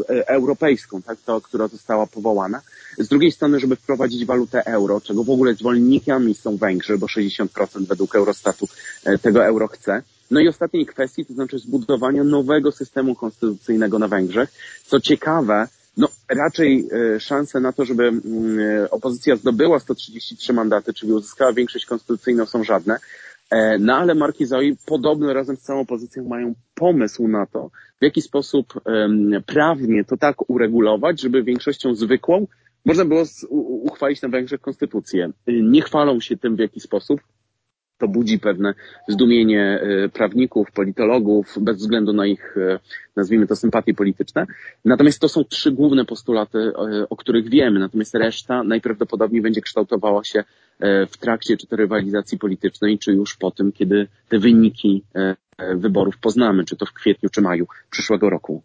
europejską, 0.09 1.03
tak, 1.03 1.19
to, 1.25 1.41
która 1.41 1.69
została 1.69 2.07
powołana. 2.07 2.63
Z 2.99 3.09
drugiej 3.09 3.33
strony, 3.33 3.61
żeby 3.61 3.77
wprowadzić 3.77 4.25
walutę 4.25 4.67
euro, 4.67 5.01
czego 5.01 5.25
w 5.25 5.31
ogóle 5.31 5.55
zwolennikami 5.55 6.35
są 6.35 6.57
Węgrzy, 6.57 6.99
bo 6.99 7.07
60% 7.07 7.87
według 7.87 8.15
Eurostatu 8.15 8.69
e, 9.05 9.19
tego 9.19 9.45
euro 9.45 9.69
chce. 9.69 10.03
No 10.31 10.41
i 10.41 10.49
ostatniej 10.49 10.87
kwestii, 10.87 11.27
to 11.27 11.35
znaczy 11.35 11.59
zbudowania 11.59 12.25
nowego 12.25 12.73
systemu 12.73 13.15
konstytucyjnego 13.15 13.99
na 13.99 14.09
Węgrzech. 14.09 14.53
Co 14.87 15.01
ciekawe, 15.01 15.69
no 15.97 16.09
raczej 16.29 16.89
e, 16.93 17.21
szanse 17.21 17.61
na 17.61 17.73
to, 17.73 17.85
żeby 17.85 18.05
mm, 18.09 18.59
e, 18.59 18.91
opozycja 18.91 19.37
zdobyła 19.37 19.79
133 19.79 20.53
mandaty, 20.53 20.95
czyli 20.95 21.13
uzyskała 21.13 21.53
większość 21.53 21.87
konstytucyjną 21.87 22.47
są 22.47 22.65
żadne. 22.65 22.99
No 23.81 23.97
ale 23.97 24.15
Markizoi 24.15 24.77
podobno 24.87 25.33
razem 25.33 25.57
z 25.57 25.61
całą 25.61 25.81
opozycją 25.81 26.25
mają 26.25 26.55
pomysł 26.75 27.29
na 27.29 27.47
to, 27.47 27.71
w 28.01 28.05
jaki 28.05 28.23
sposób 28.23 28.75
prawnie 29.47 30.05
to 30.05 30.17
tak 30.17 30.51
uregulować, 30.51 31.21
żeby 31.21 31.43
większością 31.43 31.95
zwykłą 31.95 32.47
można 32.87 33.05
było 33.05 33.25
uchwalić 33.83 34.23
na 34.23 34.29
Węgrzech 34.29 34.61
konstytucję. 34.61 35.31
Nie 35.47 35.83
chwalą 35.83 36.21
się 36.21 36.37
tym 36.37 36.57
w 36.57 36.59
jaki 36.59 36.81
sposób. 36.81 37.21
To 37.99 38.09
budzi 38.09 38.39
pewne 38.39 38.75
zdumienie 39.09 39.81
e, 39.81 40.09
prawników, 40.09 40.73
politologów, 40.73 41.59
bez 41.61 41.77
względu 41.77 42.13
na 42.13 42.27
ich, 42.27 42.57
e, 42.57 42.79
nazwijmy 43.17 43.47
to, 43.47 43.57
sympatie 43.57 43.95
polityczne. 43.95 44.47
Natomiast 44.85 45.21
to 45.21 45.29
są 45.29 45.45
trzy 45.45 45.73
główne 45.73 46.05
postulaty, 46.05 46.59
e, 46.59 47.09
o 47.09 47.17
których 47.17 47.49
wiemy. 47.49 47.81
Natomiast 47.81 48.15
reszta 48.15 48.63
najprawdopodobniej 48.63 49.43
będzie 49.43 49.61
kształtowała 49.61 50.25
się 50.25 50.45
w 51.11 51.17
trakcie 51.21 51.57
czy 51.57 51.67
to 51.67 51.77
rywalizacji 51.77 52.39
politycznej, 52.39 52.99
czy 52.99 53.13
już 53.13 53.37
po 53.37 53.51
tym, 53.51 53.73
kiedy 53.73 54.09
te 54.29 54.39
wyniki 54.39 55.05
wyborów 55.75 56.19
poznamy, 56.19 56.65
czy 56.65 56.77
to 56.77 56.87
w 56.87 56.93
kwietniu, 56.93 57.29
czy 57.31 57.43
maju 57.43 57.67
przyszłego 57.91 58.31
roku. 58.31 58.63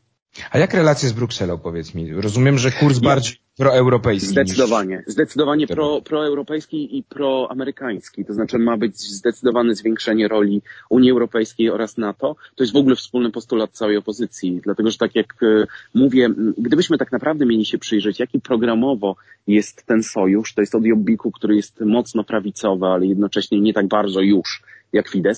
A 0.51 0.57
jak 0.57 0.73
relacje 0.73 1.09
z 1.09 1.13
Brukselą, 1.13 1.57
powiedz 1.57 1.95
mi? 1.95 2.13
Rozumiem, 2.13 2.57
że 2.57 2.71
kurs 2.71 3.00
bardziej 3.00 3.35
proeuropejski. 3.57 4.27
Zdecydowanie. 4.27 4.97
Niż... 4.97 5.13
Zdecydowanie 5.13 5.67
pro, 5.67 6.01
proeuropejski 6.01 6.97
i 6.97 7.03
proamerykański. 7.03 8.25
To 8.25 8.33
znaczy 8.33 8.59
ma 8.59 8.77
być 8.77 8.97
zdecydowane 8.97 9.75
zwiększenie 9.75 10.27
roli 10.27 10.61
Unii 10.89 11.11
Europejskiej 11.11 11.69
oraz 11.69 11.97
NATO. 11.97 12.35
To 12.55 12.63
jest 12.63 12.73
w 12.73 12.77
ogóle 12.77 12.95
wspólny 12.95 13.31
postulat 13.31 13.71
całej 13.71 13.97
opozycji. 13.97 14.61
Dlatego, 14.63 14.91
że 14.91 14.97
tak 14.97 15.15
jak 15.15 15.43
e, 15.43 15.67
mówię, 15.95 16.29
gdybyśmy 16.57 16.97
tak 16.97 17.11
naprawdę 17.11 17.45
mieli 17.45 17.65
się 17.65 17.77
przyjrzeć, 17.77 18.19
jaki 18.19 18.39
programowo 18.39 19.15
jest 19.47 19.85
ten 19.85 20.03
sojusz, 20.03 20.53
to 20.53 20.61
jest 20.61 20.75
od 20.75 20.85
Jobbiku, 20.85 21.31
który 21.31 21.55
jest 21.55 21.81
mocno 21.81 22.23
prawicowy, 22.23 22.85
ale 22.85 23.05
jednocześnie 23.05 23.61
nie 23.61 23.73
tak 23.73 23.88
bardzo 23.88 24.21
już 24.21 24.63
jak 24.93 25.09
Fidesz, 25.09 25.38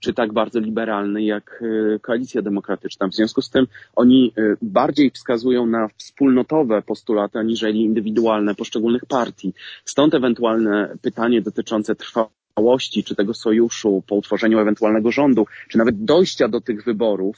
czy 0.00 0.14
tak 0.14 0.32
bardzo 0.32 0.60
liberalny 0.60 1.22
jak 1.22 1.62
e, 1.62 1.98
Koalicja 1.98 2.42
Demokratyczna. 2.42 3.08
W 3.08 3.14
związku 3.14 3.42
z 3.42 3.50
tym 3.50 3.66
oni 3.96 4.32
e, 4.38 4.56
bardziej 4.62 5.10
wskazują 5.10 5.66
na 5.66 5.88
wspólnotowe 5.96 6.82
postulaty, 6.82 7.38
aniżeli 7.38 7.80
indywidualne 7.80 8.54
poszczególnych 8.54 9.04
partii. 9.06 9.52
Stąd 9.84 10.14
ewentualne 10.14 10.96
pytanie 11.02 11.42
dotyczące 11.42 11.94
trwałości, 11.94 13.04
czy 13.04 13.14
tego 13.14 13.34
sojuszu 13.34 14.02
po 14.06 14.14
utworzeniu 14.14 14.58
ewentualnego 14.58 15.10
rządu, 15.10 15.46
czy 15.68 15.78
nawet 15.78 16.04
dojścia 16.04 16.48
do 16.48 16.60
tych 16.60 16.84
wyborów, 16.84 17.36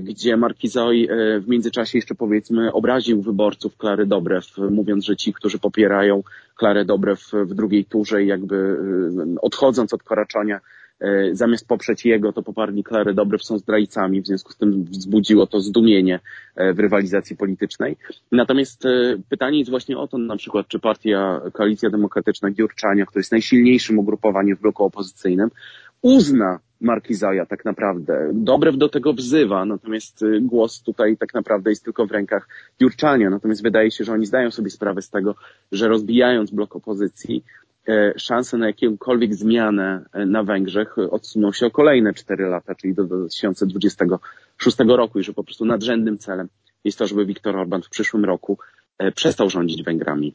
gdzie 0.00 0.36
Markizoj 0.36 1.08
w 1.40 1.48
międzyczasie 1.48 1.98
jeszcze 1.98 2.14
powiedzmy 2.14 2.72
obraził 2.72 3.22
wyborców 3.22 3.76
Klary 3.76 4.06
Dobrew, 4.06 4.58
mówiąc, 4.70 5.04
że 5.04 5.16
ci, 5.16 5.32
którzy 5.32 5.58
popierają 5.58 6.22
Klarę 6.56 6.84
Dobrew 6.84 7.30
w 7.32 7.54
drugiej 7.54 7.84
turze 7.84 8.24
jakby 8.24 8.76
odchodząc 9.42 9.94
od 9.94 10.02
koraczania 10.02 10.60
E, 10.60 10.79
zamiast 11.32 11.68
poprzeć 11.68 12.04
jego, 12.04 12.32
to 12.32 12.42
poparli 12.42 12.84
Klarę 12.84 13.14
Dobrew 13.14 13.44
są 13.44 13.58
zdrajcami, 13.58 14.22
w 14.22 14.26
związku 14.26 14.52
z 14.52 14.56
tym 14.56 14.84
wzbudziło 14.84 15.46
to 15.46 15.60
zdumienie 15.60 16.20
e, 16.56 16.72
w 16.72 16.78
rywalizacji 16.80 17.36
politycznej. 17.36 17.96
Natomiast 18.32 18.86
e, 18.86 19.16
pytanie 19.28 19.58
jest 19.58 19.70
właśnie 19.70 19.98
o 19.98 20.08
to 20.08 20.18
na 20.18 20.36
przykład, 20.36 20.68
czy 20.68 20.78
partia 20.78 21.40
Koalicja 21.52 21.90
Demokratyczna 21.90 22.50
Giurczania, 22.50 23.06
który 23.06 23.20
jest 23.20 23.32
najsilniejszym 23.32 23.98
ugrupowaniem 23.98 24.56
w 24.56 24.60
bloku 24.60 24.84
opozycyjnym, 24.84 25.50
uzna 26.02 26.58
Markizaja 26.80 27.46
tak 27.46 27.64
naprawdę. 27.64 28.30
Dobrew 28.34 28.76
do 28.76 28.88
tego 28.88 29.12
wzywa, 29.12 29.64
natomiast 29.64 30.24
głos 30.40 30.82
tutaj 30.82 31.16
tak 31.16 31.34
naprawdę 31.34 31.70
jest 31.70 31.84
tylko 31.84 32.06
w 32.06 32.10
rękach 32.10 32.48
Jurczania. 32.80 33.30
Natomiast 33.30 33.62
wydaje 33.62 33.90
się, 33.90 34.04
że 34.04 34.12
oni 34.12 34.26
zdają 34.26 34.50
sobie 34.50 34.70
sprawę 34.70 35.02
z 35.02 35.10
tego, 35.10 35.34
że 35.72 35.88
rozbijając 35.88 36.50
blok 36.50 36.76
opozycji, 36.76 37.44
E, 37.69 37.69
szanse 38.16 38.58
na 38.58 38.66
jakąkolwiek 38.66 39.34
zmianę 39.34 40.04
e, 40.12 40.26
na 40.26 40.42
Węgrzech 40.42 40.98
odsuną 40.98 41.52
się 41.52 41.66
o 41.66 41.70
kolejne 41.70 42.14
4 42.14 42.46
lata, 42.46 42.74
czyli 42.74 42.94
do 42.94 43.04
2026 43.04 44.76
roku 44.78 45.18
i 45.18 45.22
że 45.22 45.32
po 45.32 45.44
prostu 45.44 45.64
nadrzędnym 45.64 46.18
celem 46.18 46.48
jest 46.84 46.98
to, 46.98 47.06
żeby 47.06 47.26
Viktor 47.26 47.56
Orban 47.56 47.82
w 47.82 47.90
przyszłym 47.90 48.24
roku 48.24 48.58
e, 48.98 49.12
przestał 49.12 49.50
rządzić 49.50 49.82
Węgrami. 49.82 50.34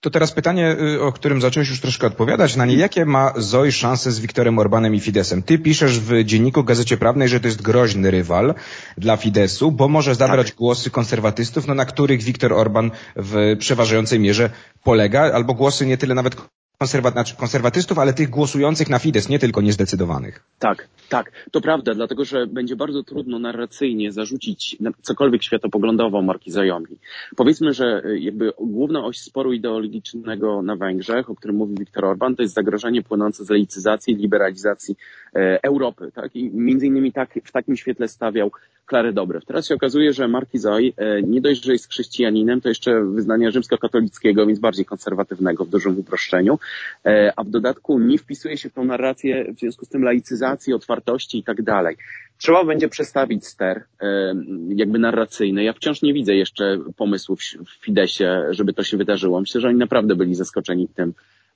To 0.00 0.10
teraz 0.10 0.32
pytanie, 0.32 0.76
y, 0.80 1.02
o 1.02 1.12
którym 1.12 1.40
zacząłeś 1.40 1.68
już 1.68 1.80
troszkę 1.80 2.06
odpowiadać 2.06 2.56
na 2.56 2.66
nie. 2.66 2.76
Jakie 2.76 3.04
ma 3.06 3.32
Zoi 3.36 3.72
szanse 3.72 4.12
z 4.12 4.20
Wiktorem 4.20 4.58
Orbanem 4.58 4.94
i 4.94 5.00
Fidesem? 5.00 5.42
Ty 5.42 5.58
piszesz 5.58 6.00
w 6.00 6.24
dzienniku 6.24 6.64
Gazecie 6.64 6.96
Prawnej, 6.96 7.28
że 7.28 7.40
to 7.40 7.46
jest 7.46 7.62
groźny 7.62 8.10
rywal 8.10 8.54
dla 8.98 9.16
Fidesu, 9.16 9.72
bo 9.72 9.88
może 9.88 10.14
zabrać 10.14 10.46
tak. 10.46 10.56
głosy 10.56 10.90
konserwatystów, 10.90 11.66
no, 11.66 11.74
na 11.74 11.84
których 11.84 12.22
Viktor 12.22 12.52
Orban 12.52 12.90
w 13.16 13.56
przeważającej 13.58 14.20
mierze 14.20 14.50
polega, 14.84 15.32
albo 15.32 15.54
głosy 15.54 15.86
nie 15.86 15.98
tyle 15.98 16.14
nawet 16.14 16.36
konserwa 16.78 17.10
znaczy 17.10 17.36
konserwatystów, 17.36 17.98
ale 17.98 18.12
tych 18.12 18.30
głosujących 18.30 18.88
na 18.88 18.98
Fidesz, 18.98 19.28
nie 19.28 19.38
tylko 19.38 19.60
niezdecydowanych. 19.60 20.44
Tak, 20.58 20.88
tak, 21.08 21.32
to 21.50 21.60
prawda, 21.60 21.94
dlatego 21.94 22.24
że 22.24 22.46
będzie 22.46 22.76
bardzo 22.76 23.02
trudno 23.02 23.38
narracyjnie 23.38 24.12
zarzucić 24.12 24.76
cokolwiek 25.02 25.42
światopoglądowo 25.42 26.22
Markizajowi. 26.22 26.98
Powiedzmy, 27.36 27.72
że 27.72 28.02
y, 28.04 28.18
jakby 28.18 28.52
główna 28.60 29.04
oś 29.04 29.18
sporu 29.18 29.52
ideologicznego 29.52 30.62
na 30.62 30.76
Węgrzech, 30.76 31.30
o 31.30 31.34
którym 31.34 31.56
mówi 31.56 31.74
Viktor 31.78 32.04
Orban, 32.04 32.36
to 32.36 32.42
jest 32.42 32.54
zagrożenie 32.54 33.02
płynące 33.02 33.44
z 33.44 33.50
laicyzacji, 33.50 34.14
liberalizacji 34.14 34.96
e, 34.96 35.25
Europy, 35.62 36.12
tak? 36.14 36.36
I 36.36 36.50
między 36.54 36.86
innymi 36.86 37.12
tak, 37.12 37.30
w 37.44 37.52
takim 37.52 37.76
świetle 37.76 38.08
stawiał 38.08 38.50
Klarę 38.86 39.12
Dobrew. 39.12 39.44
Teraz 39.44 39.66
się 39.68 39.74
okazuje, 39.74 40.12
że 40.12 40.28
Markizaj 40.28 40.94
e, 40.96 41.22
nie 41.22 41.40
dość, 41.40 41.64
że 41.64 41.72
jest 41.72 41.88
chrześcijaninem, 41.88 42.60
to 42.60 42.68
jeszcze 42.68 43.04
wyznania 43.04 43.50
rzymskokatolickiego, 43.50 44.46
więc 44.46 44.58
bardziej 44.58 44.84
konserwatywnego 44.84 45.64
w 45.64 45.68
dużym 45.68 45.98
uproszczeniu, 45.98 46.58
e, 47.04 47.32
a 47.36 47.44
w 47.44 47.50
dodatku 47.50 47.98
nie 47.98 48.18
wpisuje 48.18 48.56
się 48.56 48.70
w 48.70 48.72
tą 48.72 48.84
narrację 48.84 49.52
w 49.54 49.58
związku 49.58 49.84
z 49.84 49.88
tym 49.88 50.02
laicyzacji, 50.02 50.74
otwartości 50.74 51.38
i 51.38 51.42
tak 51.42 51.62
dalej. 51.62 51.96
Trzeba 52.38 52.64
będzie 52.64 52.88
przestawić 52.88 53.46
ster 53.46 53.84
e, 54.00 54.34
jakby 54.68 54.98
narracyjny. 54.98 55.64
Ja 55.64 55.72
wciąż 55.72 56.02
nie 56.02 56.12
widzę 56.12 56.34
jeszcze 56.34 56.78
pomysłów 56.96 57.40
w 57.40 57.84
Fidesie, 57.84 58.42
żeby 58.50 58.72
to 58.72 58.82
się 58.82 58.96
wydarzyło. 58.96 59.40
Myślę, 59.40 59.60
że 59.60 59.68
oni 59.68 59.78
naprawdę 59.78 60.16
byli 60.16 60.34
zaskoczeni 60.34 60.88
tym, 60.88 61.12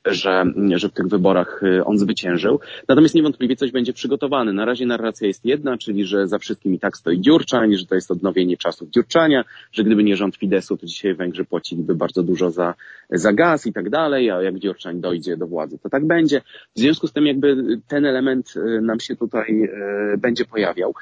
że, 0.06 0.44
że 0.76 0.88
w 0.88 0.92
tych 0.92 1.08
wyborach 1.08 1.62
y, 1.62 1.84
on 1.84 1.98
zwyciężył. 1.98 2.60
Natomiast 2.88 3.14
niewątpliwie 3.14 3.56
coś 3.56 3.70
będzie 3.70 3.92
przygotowane. 3.92 4.52
Na 4.52 4.64
razie 4.64 4.86
narracja 4.86 5.26
jest 5.26 5.44
jedna, 5.44 5.78
czyli 5.78 6.04
że 6.04 6.28
za 6.28 6.38
wszystkim 6.38 6.74
i 6.74 6.78
tak 6.78 6.96
stoi 6.96 7.20
Dziurczań, 7.20 7.76
że 7.76 7.86
to 7.86 7.94
jest 7.94 8.10
odnowienie 8.10 8.56
czasów 8.56 8.90
Dziurczania, 8.90 9.44
że 9.72 9.84
gdyby 9.84 10.04
nie 10.04 10.16
rząd 10.16 10.36
Fidesu, 10.36 10.76
to 10.76 10.86
dzisiaj 10.86 11.14
Węgrzy 11.14 11.44
płaciliby 11.44 11.94
bardzo 11.94 12.22
dużo 12.22 12.50
za, 12.50 12.74
za 13.10 13.32
gaz 13.32 13.66
i 13.66 13.72
tak 13.72 13.90
dalej, 13.90 14.30
a 14.30 14.42
jak 14.42 14.58
Dziurczań 14.58 15.00
dojdzie 15.00 15.36
do 15.36 15.46
władzy, 15.46 15.78
to 15.78 15.90
tak 15.90 16.06
będzie. 16.06 16.40
W 16.76 16.78
związku 16.78 17.06
z 17.06 17.12
tym 17.12 17.26
jakby 17.26 17.56
ten 17.88 18.06
element 18.06 18.54
y, 18.56 18.80
nam 18.80 19.00
się 19.00 19.16
tutaj 19.16 19.62
y, 20.14 20.18
będzie 20.18 20.44
pojawiał. 20.44 20.94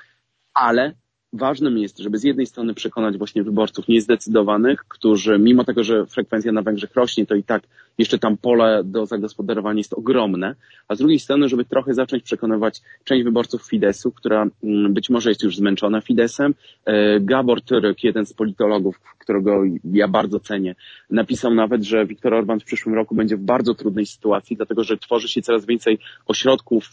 Ale 0.55 0.95
ważnym 1.33 1.79
jest, 1.79 1.99
żeby 1.99 2.19
z 2.19 2.25
jednej 2.25 2.47
strony 2.47 2.75
przekonać 2.75 3.19
właśnie 3.19 3.43
wyborców 3.43 3.89
niezdecydowanych, 3.89 4.85
którzy 4.89 5.39
mimo 5.39 5.65
tego, 5.65 5.85
że 5.85 6.07
frekwencja 6.07 6.53
na 6.53 6.63
Węgrzech 6.63 6.95
rośnie, 6.95 7.27
to 7.27 7.35
i 7.35 7.43
tak 7.43 7.63
jeszcze 7.99 8.19
tam 8.19 8.37
pole 8.37 8.83
do 8.85 9.07
zagospodarowania 9.07 9.79
jest 9.79 9.95
ogromne, 9.95 10.55
a 10.89 10.95
z 10.95 10.99
drugiej 10.99 11.19
strony, 11.19 11.49
żeby 11.49 11.65
trochę 11.65 11.95
zacząć 11.95 12.23
przekonywać 12.23 12.81
część 13.05 13.25
wyborców 13.25 13.63
Fidesu, 13.63 14.13
która 14.13 14.47
mm, 14.65 14.95
być 14.95 15.11
może 15.11 15.31
jest 15.31 15.43
już 15.43 15.57
zmęczona 15.57 16.01
Fidesem. 16.01 16.55
E, 16.85 17.21
Gabor 17.21 17.63
Tyrek, 17.63 18.05
jeden 18.05 18.27
z 18.27 18.33
politologów, 18.33 19.01
którego 19.19 19.63
ja 19.85 20.09
bardzo 20.09 20.41
cenię, 20.41 20.75
napisał 21.11 21.55
nawet, 21.55 21.83
że 21.83 22.07
Viktor 22.07 22.35
Orban 22.35 22.61
w 22.61 22.65
przyszłym 22.65 22.95
roku 22.95 23.15
będzie 23.15 23.37
w 23.37 23.41
bardzo 23.41 23.75
trudnej 23.75 24.07
sytuacji, 24.07 24.57
dlatego 24.57 24.85
że 24.85 24.97
tworzy 24.97 25.29
się 25.29 25.43
coraz 25.43 25.67
więcej 25.67 25.99
ośrodków, 26.27 26.89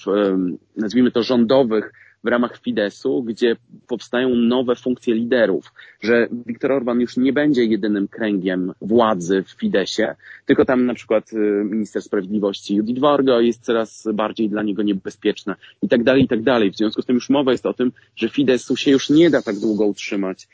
nazwijmy 0.78 1.12
to 1.12 1.24
rządowych, 1.24 1.92
w 2.26 2.28
ramach 2.28 2.58
Fidesu, 2.58 3.24
gdzie 3.24 3.56
powstają 3.88 4.30
nowe 4.30 4.76
funkcje 4.76 5.16
liderów, 5.16 5.74
że 6.02 6.28
Viktor 6.48 6.72
Orban 6.72 7.02
już 7.02 7.18
nie 7.18 7.34
będzie 7.34 7.66
jedynym 7.66 8.08
kręgiem 8.08 8.74
władzy 8.82 9.44
w 9.44 9.52
Fidesie, 9.52 10.16
tylko 10.46 10.66
tam 10.66 10.86
na 10.86 10.94
przykład 10.94 11.34
y, 11.34 11.38
minister 11.66 12.02
sprawiedliwości 12.02 12.76
Judith 12.76 13.00
Wargo 13.00 13.40
jest 13.42 13.64
coraz 13.64 14.08
bardziej 14.14 14.50
dla 14.50 14.64
niego 14.64 14.84
niebezpieczna 14.84 15.56
i 15.82 15.90
tak 15.90 16.04
dalej, 16.04 16.24
i 16.24 16.28
tak 16.28 16.44
dalej. 16.44 16.72
W 16.72 16.78
związku 16.78 17.02
z 17.02 17.06
tym 17.06 17.16
już 17.16 17.30
mowa 17.30 17.52
jest 17.52 17.66
o 17.66 17.74
tym, 17.74 17.92
że 18.16 18.30
Fidesu 18.30 18.76
się 18.76 18.92
już 18.92 19.10
nie 19.10 19.30
da 19.30 19.42
tak 19.42 19.60
długo 19.60 19.86
utrzymać 19.86 20.48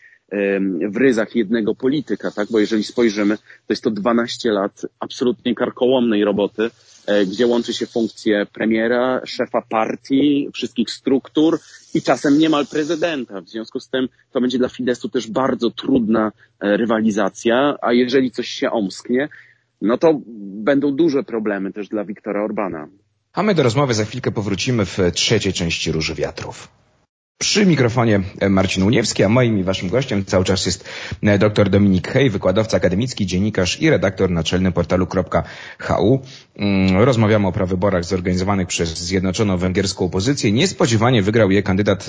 w 0.90 0.98
ryzach 0.98 1.36
jednego 1.36 1.76
polityka, 1.76 2.32
tak? 2.32 2.48
Bo 2.52 2.60
jeżeli 2.60 2.84
spojrzymy, 2.84 3.38
to 3.38 3.74
jest 3.74 3.84
to 3.84 3.92
12 3.92 4.52
lat 4.52 4.82
absolutnie 5.00 5.56
karkołomnej 5.56 6.24
roboty, 6.24 6.70
e, 7.06 7.26
gdzie 7.26 7.48
łączy 7.48 7.74
się 7.74 7.86
funkcje 7.86 8.46
premiera, 8.54 9.22
szefa 9.26 9.62
partii, 9.70 10.50
wszystkich 10.54 10.90
struktur 10.90 11.60
i 11.94 12.02
czasem 12.02 12.38
niemal 12.38 12.68
prezydenta. 12.68 13.42
W 13.42 13.50
związku 13.50 13.80
z 13.80 13.90
tym 13.90 14.08
to 14.32 14.42
będzie 14.42 14.58
dla 14.58 14.70
Fidesu 14.70 15.10
też 15.10 15.28
bardzo 15.28 15.72
trudna 15.72 16.32
e, 16.60 16.78
rywalizacja, 16.78 17.78
a 17.82 17.94
jeżeli 17.94 18.32
coś 18.32 18.48
się 18.48 18.72
omsknie, 18.72 19.30
no 19.82 19.98
to 19.98 20.22
będą 20.64 20.96
duże 20.96 21.24
problemy 21.24 21.74
też 21.74 21.88
dla 21.88 22.04
Viktora 22.04 22.44
Orbana. 22.44 22.88
A 23.34 23.44
my 23.44 23.56
do 23.56 23.64
rozmowy 23.64 23.94
za 23.94 24.06
chwilkę 24.06 24.32
powrócimy 24.32 24.86
w 24.86 24.98
trzeciej 25.14 25.54
części 25.54 25.92
Róży 25.92 26.16
Wiatrów. 26.16 26.81
Przy 27.42 27.66
mikrofonie 27.66 28.20
Marcin 28.50 28.84
Uniewski, 28.84 29.24
a 29.24 29.30
moim 29.30 29.60
i 29.60 29.64
waszym 29.64 29.90
gościem 29.90 30.26
cały 30.26 30.46
czas 30.46 30.66
jest 30.66 30.90
e, 31.24 31.38
dr 31.38 31.70
Dominik 31.70 32.08
Hej, 32.08 32.30
wykładowca 32.30 32.78
akademicki, 32.78 33.26
dziennikarz 33.26 33.82
i 33.82 33.90
redaktor 33.90 34.30
naczelny 34.30 34.72
portalu.hu. 34.72 36.22
Mm, 36.56 36.98
rozmawiamy 36.98 37.48
o 37.48 37.52
prawyborach 37.52 38.04
zorganizowanych 38.04 38.68
przez 38.68 38.98
Zjednoczoną 38.98 39.58
Węgierską 39.58 40.06
Opozycję. 40.06 40.52
Niespodziewanie 40.52 41.22
wygrał 41.22 41.52
je 41.52 41.64
kandydat 41.64 42.08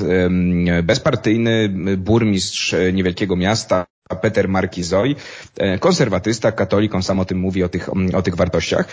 bezpartyjny, 0.82 1.68
burmistrz 1.96 2.74
e, 2.74 2.92
niewielkiego 2.92 3.36
miasta, 3.36 3.86
Peter 4.22 4.48
Markizoj, 4.48 5.16
e, 5.56 5.78
konserwatysta, 5.78 6.52
katolik, 6.52 6.94
on 6.94 7.02
sam 7.02 7.20
o 7.20 7.24
tym 7.24 7.38
mówi, 7.38 7.62
o 7.62 7.68
tych, 7.68 7.88
o 8.14 8.22
tych 8.22 8.36
wartościach 8.36 8.88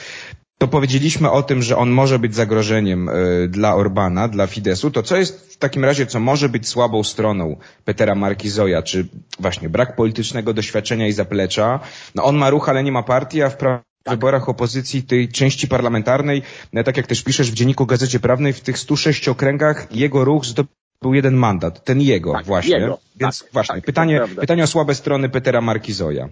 to 0.60 0.68
powiedzieliśmy 0.68 1.32
o 1.32 1.44
tym, 1.44 1.62
że 1.62 1.78
on 1.78 1.89
może 1.89 2.20
być 2.20 2.36
zagrożeniem 2.36 3.10
y, 3.10 3.48
dla 3.48 3.75
Orbana, 3.75 4.28
dla 4.28 4.48
Fidesu, 4.48 4.92
to 4.92 5.04
co 5.04 5.18
jest 5.18 5.54
w 5.54 5.58
takim 5.58 5.86
razie, 5.86 6.06
co 6.06 6.20
może 6.20 6.50
być 6.50 6.68
słabą 6.68 7.04
stroną 7.04 7.58
Petera 7.86 8.16
Markizoja, 8.16 8.82
czy 8.82 9.08
właśnie 9.39 9.70
brak 9.70 9.96
politycznego 9.96 10.54
doświadczenia 10.54 11.08
i 11.08 11.12
zaplecza? 11.12 11.80
No 12.16 12.24
on 12.24 12.38
ma 12.38 12.50
ruch, 12.50 12.70
ale 12.70 12.84
nie 12.84 12.92
ma 12.92 13.04
partii, 13.04 13.44
a 13.44 13.50
w 13.50 13.58
tak. 13.58 13.84
wyborach 14.10 14.50
opozycji 14.50 15.04
tej 15.04 15.30
części 15.30 15.68
parlamentarnej, 15.68 16.42
no, 16.74 16.84
tak 16.84 16.98
jak 16.98 17.08
też 17.08 17.24
piszesz 17.24 17.51
w 17.51 17.54
dzienniku 17.54 17.86
Gazecie 17.86 18.20
Prawnej, 18.20 18.54
w 18.54 18.62
tych 18.62 18.80
106 18.80 19.30
okręgach 19.30 19.88
jego 19.92 20.25
ruch 20.25 20.46
zdobył 20.46 21.13
jeden 21.13 21.36
mandat, 21.36 21.84
ten 21.84 22.01
jego 22.01 22.34
tak, 22.34 22.46
właśnie. 22.46 22.80
Jego. 22.80 23.00
Więc 23.16 23.39
tak, 23.39 23.54
właśnie, 23.54 23.75
tak, 23.75 23.86
pytanie, 23.86 24.22
pytanie 24.39 24.63
o 24.63 24.68
słabe 24.68 24.96
strony 24.96 25.30
Petera 25.30 25.62
Markizoja. 25.62 26.30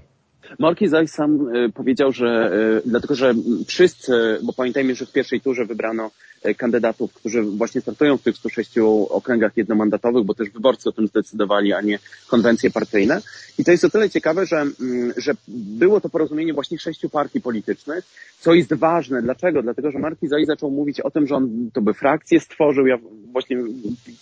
Morki 0.59 0.87
zaś 0.87 1.09
sam 1.09 1.55
e, 1.55 1.69
powiedział, 1.69 2.11
że 2.11 2.27
e, 2.27 2.81
dlatego, 2.85 3.15
że 3.15 3.33
wszyscy, 3.67 4.39
bo 4.43 4.53
pamiętajmy, 4.53 4.95
że 4.95 5.05
w 5.05 5.11
pierwszej 5.11 5.41
turze 5.41 5.65
wybrano 5.65 6.11
kandydatów, 6.57 7.13
którzy 7.13 7.41
właśnie 7.41 7.81
startują 7.81 8.17
w 8.17 8.21
tych 8.21 8.37
106 8.37 8.77
okręgach 9.09 9.57
jednomandatowych, 9.57 10.25
bo 10.25 10.33
też 10.33 10.49
wyborcy 10.49 10.89
o 10.89 10.91
tym 10.91 11.07
zdecydowali, 11.07 11.73
a 11.73 11.81
nie 11.81 11.99
konwencje 12.27 12.71
partyjne. 12.71 13.21
I 13.57 13.63
to 13.63 13.71
jest 13.71 13.85
o 13.85 13.89
tyle 13.89 14.09
ciekawe, 14.09 14.45
że, 14.45 14.57
mm, 14.57 15.13
że 15.17 15.33
było 15.47 16.01
to 16.01 16.09
porozumienie 16.09 16.53
właśnie 16.53 16.79
sześciu 16.79 17.09
partii 17.09 17.41
politycznych, 17.41 18.05
co 18.39 18.53
jest 18.53 18.73
ważne. 18.73 19.21
Dlaczego? 19.21 19.61
Dlatego, 19.61 19.91
że 19.91 19.99
Marki 19.99 20.27
Zai 20.27 20.45
zaczął 20.45 20.71
mówić 20.71 20.99
o 20.99 21.11
tym, 21.11 21.27
że 21.27 21.35
on 21.35 21.69
to 21.73 21.81
by 21.81 21.93
frakcję 21.93 22.39
stworzył. 22.39 22.87
Ja 22.87 22.97
właśnie 23.31 23.57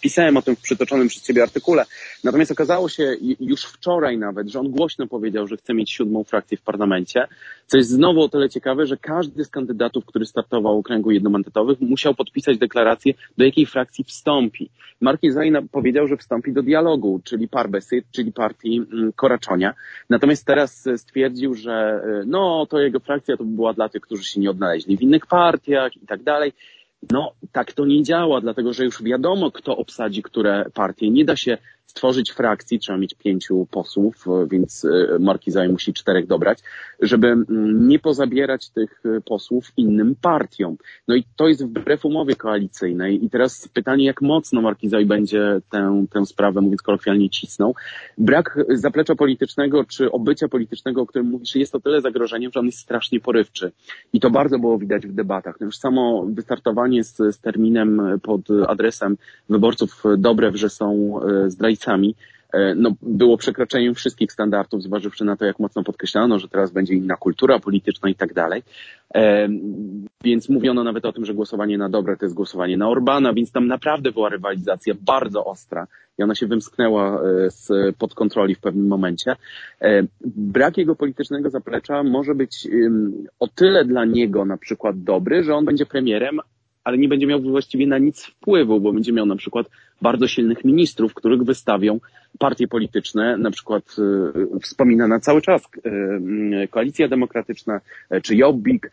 pisałem 0.02 0.38
o 0.38 0.42
tym 0.42 0.56
w 0.56 0.62
przytoczonym 0.62 1.08
przez 1.08 1.24
ciebie 1.24 1.44
artykule. 1.44 1.86
Natomiast 2.24 2.52
okazało 2.52 2.90
się 2.90 3.16
już 3.40 3.64
wczoraj 3.64 4.18
nawet, 4.18 4.50
że 4.50 4.60
on 4.60 4.72
głośno 4.72 5.08
powiedział, 5.08 5.48
że 5.48 5.58
chce 5.58 5.74
mieć 5.74 5.92
siódmą 5.92 6.24
frakcję 6.24 6.58
w 6.58 6.62
parlamencie, 6.62 7.28
co 7.68 7.78
jest 7.78 7.90
znowu 7.90 8.22
o 8.22 8.30
tyle 8.30 8.50
ciekawe, 8.50 8.86
że 8.86 8.98
każdy 8.98 9.46
z 9.46 9.50
kandydatów, 9.50 10.06
który 10.06 10.26
startował 10.26 10.76
w 10.76 10.80
okręgu 10.80 11.12
jednomandatowych, 11.12 11.82
musiał 11.82 12.05
podpisać 12.14 12.58
deklarację, 12.58 13.14
do 13.38 13.46
jakiej 13.46 13.66
frakcji 13.66 14.04
wstąpi. 14.04 14.70
Marki 15.02 15.32
Zai 15.32 15.52
powiedział, 15.72 16.08
że 16.08 16.18
wstąpi 16.18 16.54
do 16.54 16.64
dialogu, 16.64 17.22
czyli 17.24 17.48
Parbesyt, 17.48 18.06
czyli 18.12 18.32
partii 18.32 18.78
mm, 18.78 19.14
Koraczonia. 19.14 19.74
Natomiast 20.10 20.46
teraz 20.46 20.90
stwierdził, 20.98 21.54
że 21.54 22.02
no, 22.28 22.66
to 22.70 22.80
jego 22.80 23.00
frakcja 23.00 23.38
to 23.38 23.44
by 23.44 23.56
była 23.56 23.74
dla 23.74 23.90
tych, 23.90 24.02
którzy 24.02 24.24
się 24.24 24.40
nie 24.40 24.50
odnaleźli 24.50 24.98
w 24.98 25.02
innych 25.02 25.26
partiach 25.26 25.96
i 25.96 26.08
tak 26.08 26.24
dalej. 26.24 26.54
No, 27.12 27.34
tak 27.52 27.74
to 27.74 27.86
nie 27.86 28.04
działa, 28.04 28.42
dlatego 28.42 28.74
że 28.74 28.86
już 28.86 29.04
wiadomo, 29.04 29.52
kto 29.52 29.78
obsadzi 29.78 30.24
które 30.24 30.66
partie. 30.74 31.10
Nie 31.10 31.26
da 31.26 31.36
się 31.36 31.58
stworzyć 31.88 32.32
frakcji, 32.32 32.80
trzeba 32.80 32.98
mieć 32.98 33.14
pięciu 33.14 33.68
posłów, 33.72 34.26
więc 34.52 34.86
e, 34.86 35.20
Markizaj 35.20 35.70
musi 35.70 35.94
czterech 35.94 36.28
dobrać, 36.28 36.60
żeby 37.00 37.28
mm, 37.28 37.88
nie 37.88 38.00
pozabierać 38.00 38.70
tych 38.70 39.02
e, 39.06 39.22
posłów 39.22 39.72
innym 39.78 40.16
partiom. 40.22 40.78
No 41.08 41.16
i 41.16 41.24
to 41.36 41.48
jest 41.48 41.66
wbrew 41.66 42.06
umowie 42.06 42.36
koalicyjnej. 42.36 43.26
I 43.26 43.30
teraz 43.30 43.70
pytanie, 43.74 44.06
jak 44.06 44.22
mocno 44.22 44.62
Markizaj 44.62 45.06
będzie 45.06 45.62
tę, 45.70 46.06
tę 46.14 46.26
sprawę, 46.26 46.62
mówiąc 46.62 46.82
kolokwialnie, 46.82 47.30
cisnął. 47.30 47.76
Brak 48.18 48.60
zaplecza 48.70 49.16
politycznego, 49.16 49.84
czy 49.84 50.12
obycia 50.12 50.48
politycznego, 50.48 51.02
o 51.02 51.06
którym 51.06 51.28
mówisz, 51.28 51.56
jest 51.56 51.72
to 51.72 51.80
tyle 51.80 52.02
zagrożeniem, 52.02 52.52
że 52.52 52.60
on 52.60 52.66
jest 52.66 52.80
strasznie 52.80 53.20
porywczy. 53.20 53.72
I 54.14 54.20
to 54.20 54.30
bardzo 54.30 54.60
było 54.60 54.78
widać 54.78 55.08
w 55.08 55.14
debatach. 55.14 55.56
No 55.60 55.66
już 55.66 55.78
samo 55.78 56.26
wystartowanie 56.30 57.04
z, 57.04 57.18
z 57.18 57.40
terminem 57.40 58.20
pod 58.24 58.42
adresem 58.68 59.18
wyborców 59.50 60.04
Dobrew, 60.18 60.56
że 60.56 60.70
są 60.70 61.20
e, 61.22 61.50
zdrajcami 61.50 61.75
E, 62.56 62.76
no, 62.76 62.92
było 63.02 63.38
przekroczeniem 63.38 63.96
wszystkich 63.96 64.32
standardów, 64.32 64.84
zważywszy 64.84 65.26
na 65.26 65.36
to, 65.36 65.46
jak 65.46 65.60
mocno 65.60 65.84
podkreślano, 65.84 66.40
że 66.40 66.48
teraz 66.48 66.72
będzie 66.72 66.94
inna 66.94 67.16
kultura 67.16 67.60
polityczna 67.60 68.10
i 68.10 68.16
tak 68.16 68.34
dalej. 68.34 68.64
E, 69.16 69.50
więc 70.24 70.50
mówiono 70.50 70.84
nawet 70.84 71.06
o 71.06 71.14
tym, 71.14 71.26
że 71.26 71.34
głosowanie 71.34 71.78
na 71.78 71.90
dobre 71.90 72.18
to 72.18 72.26
jest 72.26 72.36
głosowanie 72.36 72.78
na 72.78 72.90
Orbana, 72.90 73.34
więc 73.34 73.52
tam 73.52 73.68
naprawdę 73.68 74.12
była 74.12 74.30
rywalizacja 74.30 74.94
bardzo 75.02 75.46
ostra 75.46 75.88
i 76.18 76.24
ona 76.24 76.36
się 76.36 76.48
wymsknęła 76.48 77.22
e, 77.22 77.52
z 77.52 77.96
pod 77.98 78.14
kontroli 78.14 78.56
w 78.56 78.60
pewnym 78.60 78.88
momencie. 78.88 79.36
Brak 80.26 80.78
jego 80.78 80.96
politycznego 80.96 81.50
zaplecza 81.50 82.04
może 82.04 82.36
być 82.36 82.68
o 83.40 83.48
tyle 83.48 83.86
dla 83.86 84.06
niego 84.06 84.46
na 84.46 84.58
przykład 84.58 85.04
dobry, 85.04 85.44
że 85.44 85.56
on 85.56 85.66
będzie 85.66 85.86
premierem, 85.86 86.40
ale 86.84 86.98
nie 86.98 87.08
będzie 87.08 87.28
miał 87.28 87.42
właściwie 87.42 87.88
na 87.88 87.98
nic 87.98 88.26
wpływu, 88.26 88.80
bo 88.80 88.94
będzie 88.94 89.14
miał 89.14 89.26
na 89.26 89.36
przykład 89.36 89.68
bardzo 90.02 90.28
silnych 90.28 90.66
ministrów, 90.66 91.14
których 91.14 91.44
wystawią 91.44 92.00
partie 92.40 92.68
polityczne, 92.68 93.38
na 93.38 93.52
przykład 93.52 93.96
y, 94.56 94.60
wspominana 94.60 95.20
cały 95.20 95.42
czas 95.42 95.62
y, 95.64 96.68
Koalicja 96.68 97.08
Demokratyczna 97.08 97.82
y, 98.14 98.22
czy 98.22 98.36
Jobbik, 98.36 98.92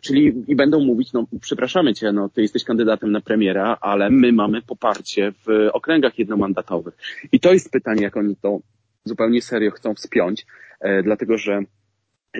czyli 0.00 0.44
i 0.48 0.56
będą 0.56 0.80
mówić, 0.80 1.12
no 1.12 1.26
przepraszamy 1.40 1.94
cię, 1.94 2.12
no 2.12 2.28
ty 2.28 2.42
jesteś 2.42 2.64
kandydatem 2.64 3.12
na 3.12 3.20
premiera, 3.20 3.78
ale 3.80 4.10
my 4.10 4.32
mamy 4.32 4.62
poparcie 4.62 5.32
w 5.46 5.68
okręgach 5.72 6.18
jednomandatowych. 6.18 6.94
I 7.32 7.40
to 7.40 7.52
jest 7.52 7.70
pytanie, 7.70 8.02
jak 8.02 8.16
oni 8.16 8.36
to 8.36 8.60
zupełnie 9.04 9.42
serio 9.42 9.70
chcą 9.70 9.94
wspiąć, 9.94 10.46
dlatego 11.04 11.38
że 11.38 11.62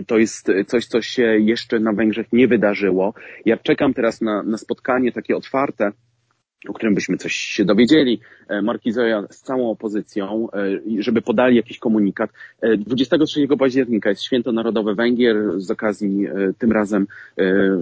to 0.06 0.18
jest 0.18 0.52
coś, 0.66 0.86
co 0.86 1.02
się 1.02 1.22
jeszcze 1.22 1.80
na 1.80 1.92
Węgrzech 1.92 2.32
nie 2.32 2.48
wydarzyło. 2.48 3.14
Ja 3.44 3.56
czekam 3.56 3.94
teraz 3.94 4.20
na, 4.20 4.42
na 4.42 4.58
spotkanie 4.58 5.12
takie 5.12 5.36
otwarte 5.36 5.92
o 6.68 6.72
którym 6.72 6.94
byśmy 6.94 7.16
coś 7.16 7.34
się 7.34 7.64
dowiedzieli, 7.64 8.20
e, 8.48 8.62
Markizoja 8.62 9.26
z 9.30 9.40
całą 9.40 9.70
opozycją, 9.70 10.48
e, 10.52 11.02
żeby 11.02 11.22
podali 11.22 11.56
jakiś 11.56 11.78
komunikat. 11.78 12.30
23 12.78 13.54
e, 13.54 13.56
października 13.56 14.10
jest 14.10 14.22
Święto 14.22 14.52
Narodowe 14.52 14.94
Węgier 14.94 15.36
z 15.56 15.70
okazji 15.70 16.26
tym 16.58 16.72
razem, 16.72 17.06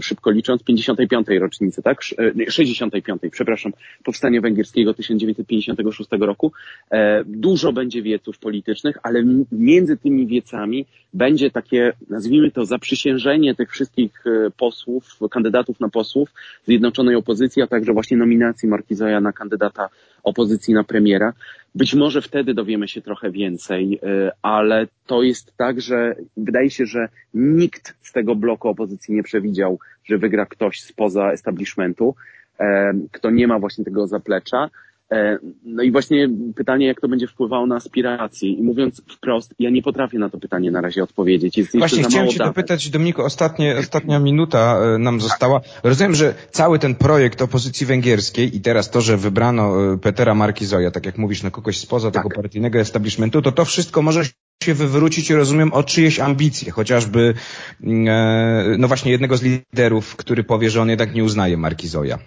szybko 0.00 0.30
licząc, 0.30 0.62
55. 0.62 1.26
rocznicy, 1.38 1.82
tak? 1.82 2.02
65. 2.48 3.22
przepraszam, 3.30 3.72
powstania 4.04 4.40
węgierskiego 4.40 4.94
1956 4.94 6.10
roku. 6.20 6.52
Dużo 7.26 7.72
będzie 7.72 8.02
wieców 8.02 8.38
politycznych, 8.38 8.96
ale 9.02 9.24
między 9.52 9.96
tymi 9.96 10.26
wiecami 10.26 10.86
będzie 11.14 11.50
takie, 11.50 11.92
nazwijmy 12.10 12.50
to, 12.50 12.66
zaprzysiężenie 12.66 13.54
tych 13.54 13.70
wszystkich 13.70 14.24
posłów, 14.56 15.18
kandydatów 15.30 15.80
na 15.80 15.88
posłów 15.88 16.28
Zjednoczonej 16.66 17.14
Opozycji, 17.14 17.62
a 17.62 17.66
także 17.66 17.92
właśnie 17.92 18.16
nominacji 18.16 18.67
Markizoja 18.68 19.20
na 19.20 19.33
kandydata 19.33 19.88
opozycji 20.22 20.74
na 20.74 20.85
premiera. 20.85 21.33
Być 21.74 21.94
może 21.94 22.22
wtedy 22.22 22.54
dowiemy 22.54 22.88
się 22.88 23.02
trochę 23.02 23.31
więcej, 23.31 24.00
ale 24.42 24.87
to 25.07 25.22
jest 25.22 25.57
tak, 25.57 25.81
że 25.81 26.14
wydaje 26.37 26.70
się, 26.70 26.87
że 26.87 27.09
nikt 27.35 27.94
z 28.02 28.12
tego 28.12 28.35
bloku 28.35 28.68
opozycji 28.68 29.14
nie 29.14 29.22
przewidział, 29.22 29.78
że 30.04 30.18
wygra 30.18 30.46
ktoś 30.46 30.81
spoza 30.81 31.33
establishmentu, 31.33 32.14
kto 33.12 33.31
nie 33.31 33.46
ma 33.46 33.59
właśnie 33.59 33.85
tego 33.85 34.07
zaplecza. 34.07 34.70
E, 35.12 35.38
no 35.64 35.83
i 35.83 35.92
właśnie 35.92 36.29
pytanie, 36.57 36.87
jak 36.87 37.01
to 37.01 37.09
będzie 37.09 37.27
wpływało 37.27 37.66
na 37.66 37.77
aspiracje. 37.77 38.49
I 38.49 38.62
mówiąc 38.62 39.03
wprost, 39.16 39.55
ja 39.59 39.71
nie 39.71 39.83
potrafię 39.83 40.18
na 40.18 40.31
to 40.31 40.38
pytanie 40.38 40.71
na 40.71 40.81
razie 40.81 41.03
odpowiedzieć. 41.03 41.59
Jest 41.59 41.79
właśnie 41.79 42.03
chciałem 42.03 42.29
Cię 42.29 42.38
dopytać, 42.38 42.90
Dominiku, 42.90 43.23
ostatnie, 43.23 43.77
ostatnia 43.77 44.18
minuta 44.18 44.79
e, 44.94 44.99
nam 44.99 45.21
została. 45.21 45.61
Rozumiem, 45.83 46.14
że 46.14 46.35
cały 46.51 46.79
ten 46.79 46.94
projekt 46.94 47.42
opozycji 47.42 47.87
węgierskiej 47.87 48.57
i 48.57 48.61
teraz 48.61 48.90
to, 48.90 49.01
że 49.01 49.16
wybrano 49.16 49.92
e, 49.92 49.99
Petera 49.99 50.35
Markizoja, 50.35 50.90
tak 50.90 51.07
jak 51.07 51.18
mówisz, 51.18 51.42
na 51.42 51.51
kogoś 51.51 51.79
spoza 51.79 52.11
tak. 52.11 52.23
tego 52.23 52.42
partyjnego 52.42 52.79
establishmentu, 52.79 53.42
to 53.42 53.53
to 53.53 53.64
wszystko 53.64 54.03
może 54.03 54.23
się 54.62 54.75
wywrócić, 54.75 55.31
rozumiem, 55.31 55.73
o 55.73 55.83
czyjeś 55.83 56.21
ambicje, 56.21 56.73
chociażby 56.73 57.35
mm, 57.83 58.81
no 58.81 58.88
właśnie 58.88 59.12
jednego 59.12 59.37
z 59.37 59.42
liderów, 59.42 60.16
który 60.16 60.44
powie, 60.44 60.71
że 60.71 60.83
on 60.83 60.88
jednak 60.88 61.14
nie 61.14 61.25
uznaje 61.25 61.57
Markizoja. 61.57 62.18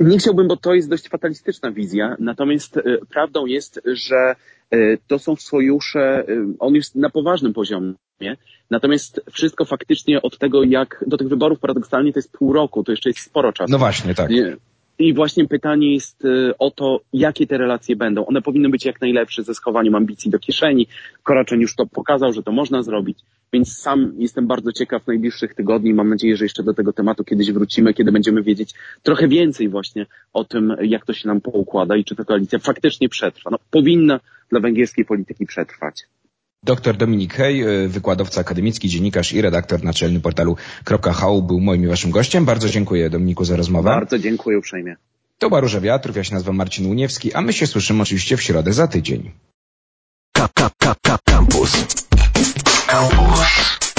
Nie 0.00 0.18
chciałbym, 0.18 0.48
bo 0.48 0.56
to 0.56 0.74
jest 0.74 0.90
dość 0.90 1.08
fatalistyczna 1.08 1.70
wizja, 1.70 2.16
natomiast 2.18 2.76
e, 2.76 2.82
prawdą 3.10 3.46
jest, 3.46 3.80
że 3.84 4.34
e, 4.70 4.76
to 5.08 5.18
są 5.18 5.36
sojusze, 5.36 6.00
e, 6.00 6.24
on 6.58 6.74
jest 6.74 6.94
na 6.96 7.10
poważnym 7.10 7.52
poziomie, 7.52 7.94
natomiast 8.70 9.20
wszystko 9.32 9.64
faktycznie 9.64 10.22
od 10.22 10.38
tego, 10.38 10.62
jak 10.62 11.04
do 11.06 11.16
tych 11.16 11.28
wyborów 11.28 11.58
paradoksalnie 11.58 12.12
to 12.12 12.18
jest 12.18 12.32
pół 12.32 12.52
roku, 12.52 12.84
to 12.84 12.92
jeszcze 12.92 13.10
jest 13.10 13.20
sporo 13.20 13.52
czasu. 13.52 13.72
No 13.72 13.78
właśnie, 13.78 14.14
tak. 14.14 14.30
I 14.98 15.14
właśnie 15.14 15.48
pytanie 15.48 15.94
jest 15.94 16.22
o 16.58 16.70
to, 16.70 17.00
jakie 17.12 17.46
te 17.46 17.58
relacje 17.58 17.96
będą. 17.96 18.26
One 18.26 18.42
powinny 18.42 18.68
być 18.68 18.84
jak 18.84 19.00
najlepsze 19.00 19.42
ze 19.42 19.54
schowaniem 19.54 19.94
ambicji 19.94 20.30
do 20.30 20.38
kieszeni. 20.38 20.86
Koraczeń 21.22 21.60
już 21.60 21.76
to 21.76 21.86
pokazał, 21.86 22.32
że 22.32 22.42
to 22.42 22.52
można 22.52 22.82
zrobić. 22.82 23.18
Więc 23.52 23.78
sam 23.78 24.12
jestem 24.18 24.46
bardzo 24.46 24.72
ciekaw 24.72 25.06
najbliższych 25.06 25.54
tygodni. 25.54 25.94
Mam 25.94 26.08
nadzieję, 26.08 26.36
że 26.36 26.44
jeszcze 26.44 26.62
do 26.62 26.74
tego 26.74 26.92
tematu 26.92 27.24
kiedyś 27.24 27.52
wrócimy, 27.52 27.94
kiedy 27.94 28.12
będziemy 28.12 28.42
wiedzieć 28.42 28.74
trochę 29.02 29.28
więcej 29.28 29.68
właśnie 29.68 30.06
o 30.32 30.44
tym, 30.44 30.76
jak 30.82 31.06
to 31.06 31.12
się 31.12 31.28
nam 31.28 31.40
poukłada 31.40 31.96
i 31.96 32.04
czy 32.04 32.16
ta 32.16 32.24
koalicja 32.24 32.58
faktycznie 32.58 33.08
przetrwa. 33.08 33.50
No, 33.50 33.58
powinna 33.70 34.20
dla 34.50 34.60
węgierskiej 34.60 35.04
polityki 35.04 35.46
przetrwać. 35.46 36.02
Dr 36.64 36.96
Dominik 36.96 37.34
Hej, 37.34 37.64
wykładowca 37.88 38.40
akademicki, 38.40 38.88
dziennikarz 38.88 39.32
i 39.32 39.42
redaktor 39.42 39.84
naczelny 39.84 40.20
portalu 40.20 40.56
.hu 41.14 41.42
był 41.42 41.60
moim 41.60 41.84
i 41.84 41.86
waszym 41.86 42.10
gościem. 42.10 42.44
Bardzo 42.44 42.68
dziękuję 42.68 43.10
Dominiku 43.10 43.44
za 43.44 43.56
rozmowę. 43.56 43.90
Bardzo 43.90 44.18
dziękuję 44.18 44.58
uprzejmie. 44.58 44.96
To 45.38 45.50
Baruże 45.50 45.80
Wiatrów, 45.80 46.16
ja 46.16 46.24
się 46.24 46.34
nazywam 46.34 46.56
Marcin 46.56 46.86
Uniewski, 46.86 47.32
a 47.32 47.40
my 47.40 47.52
się 47.52 47.66
słyszymy 47.66 48.02
oczywiście 48.02 48.36
w 48.36 48.42
środę 48.42 48.72
za 48.72 48.88
tydzień. 48.88 49.30
Campus. 51.34 51.86
Campus. 52.86 53.93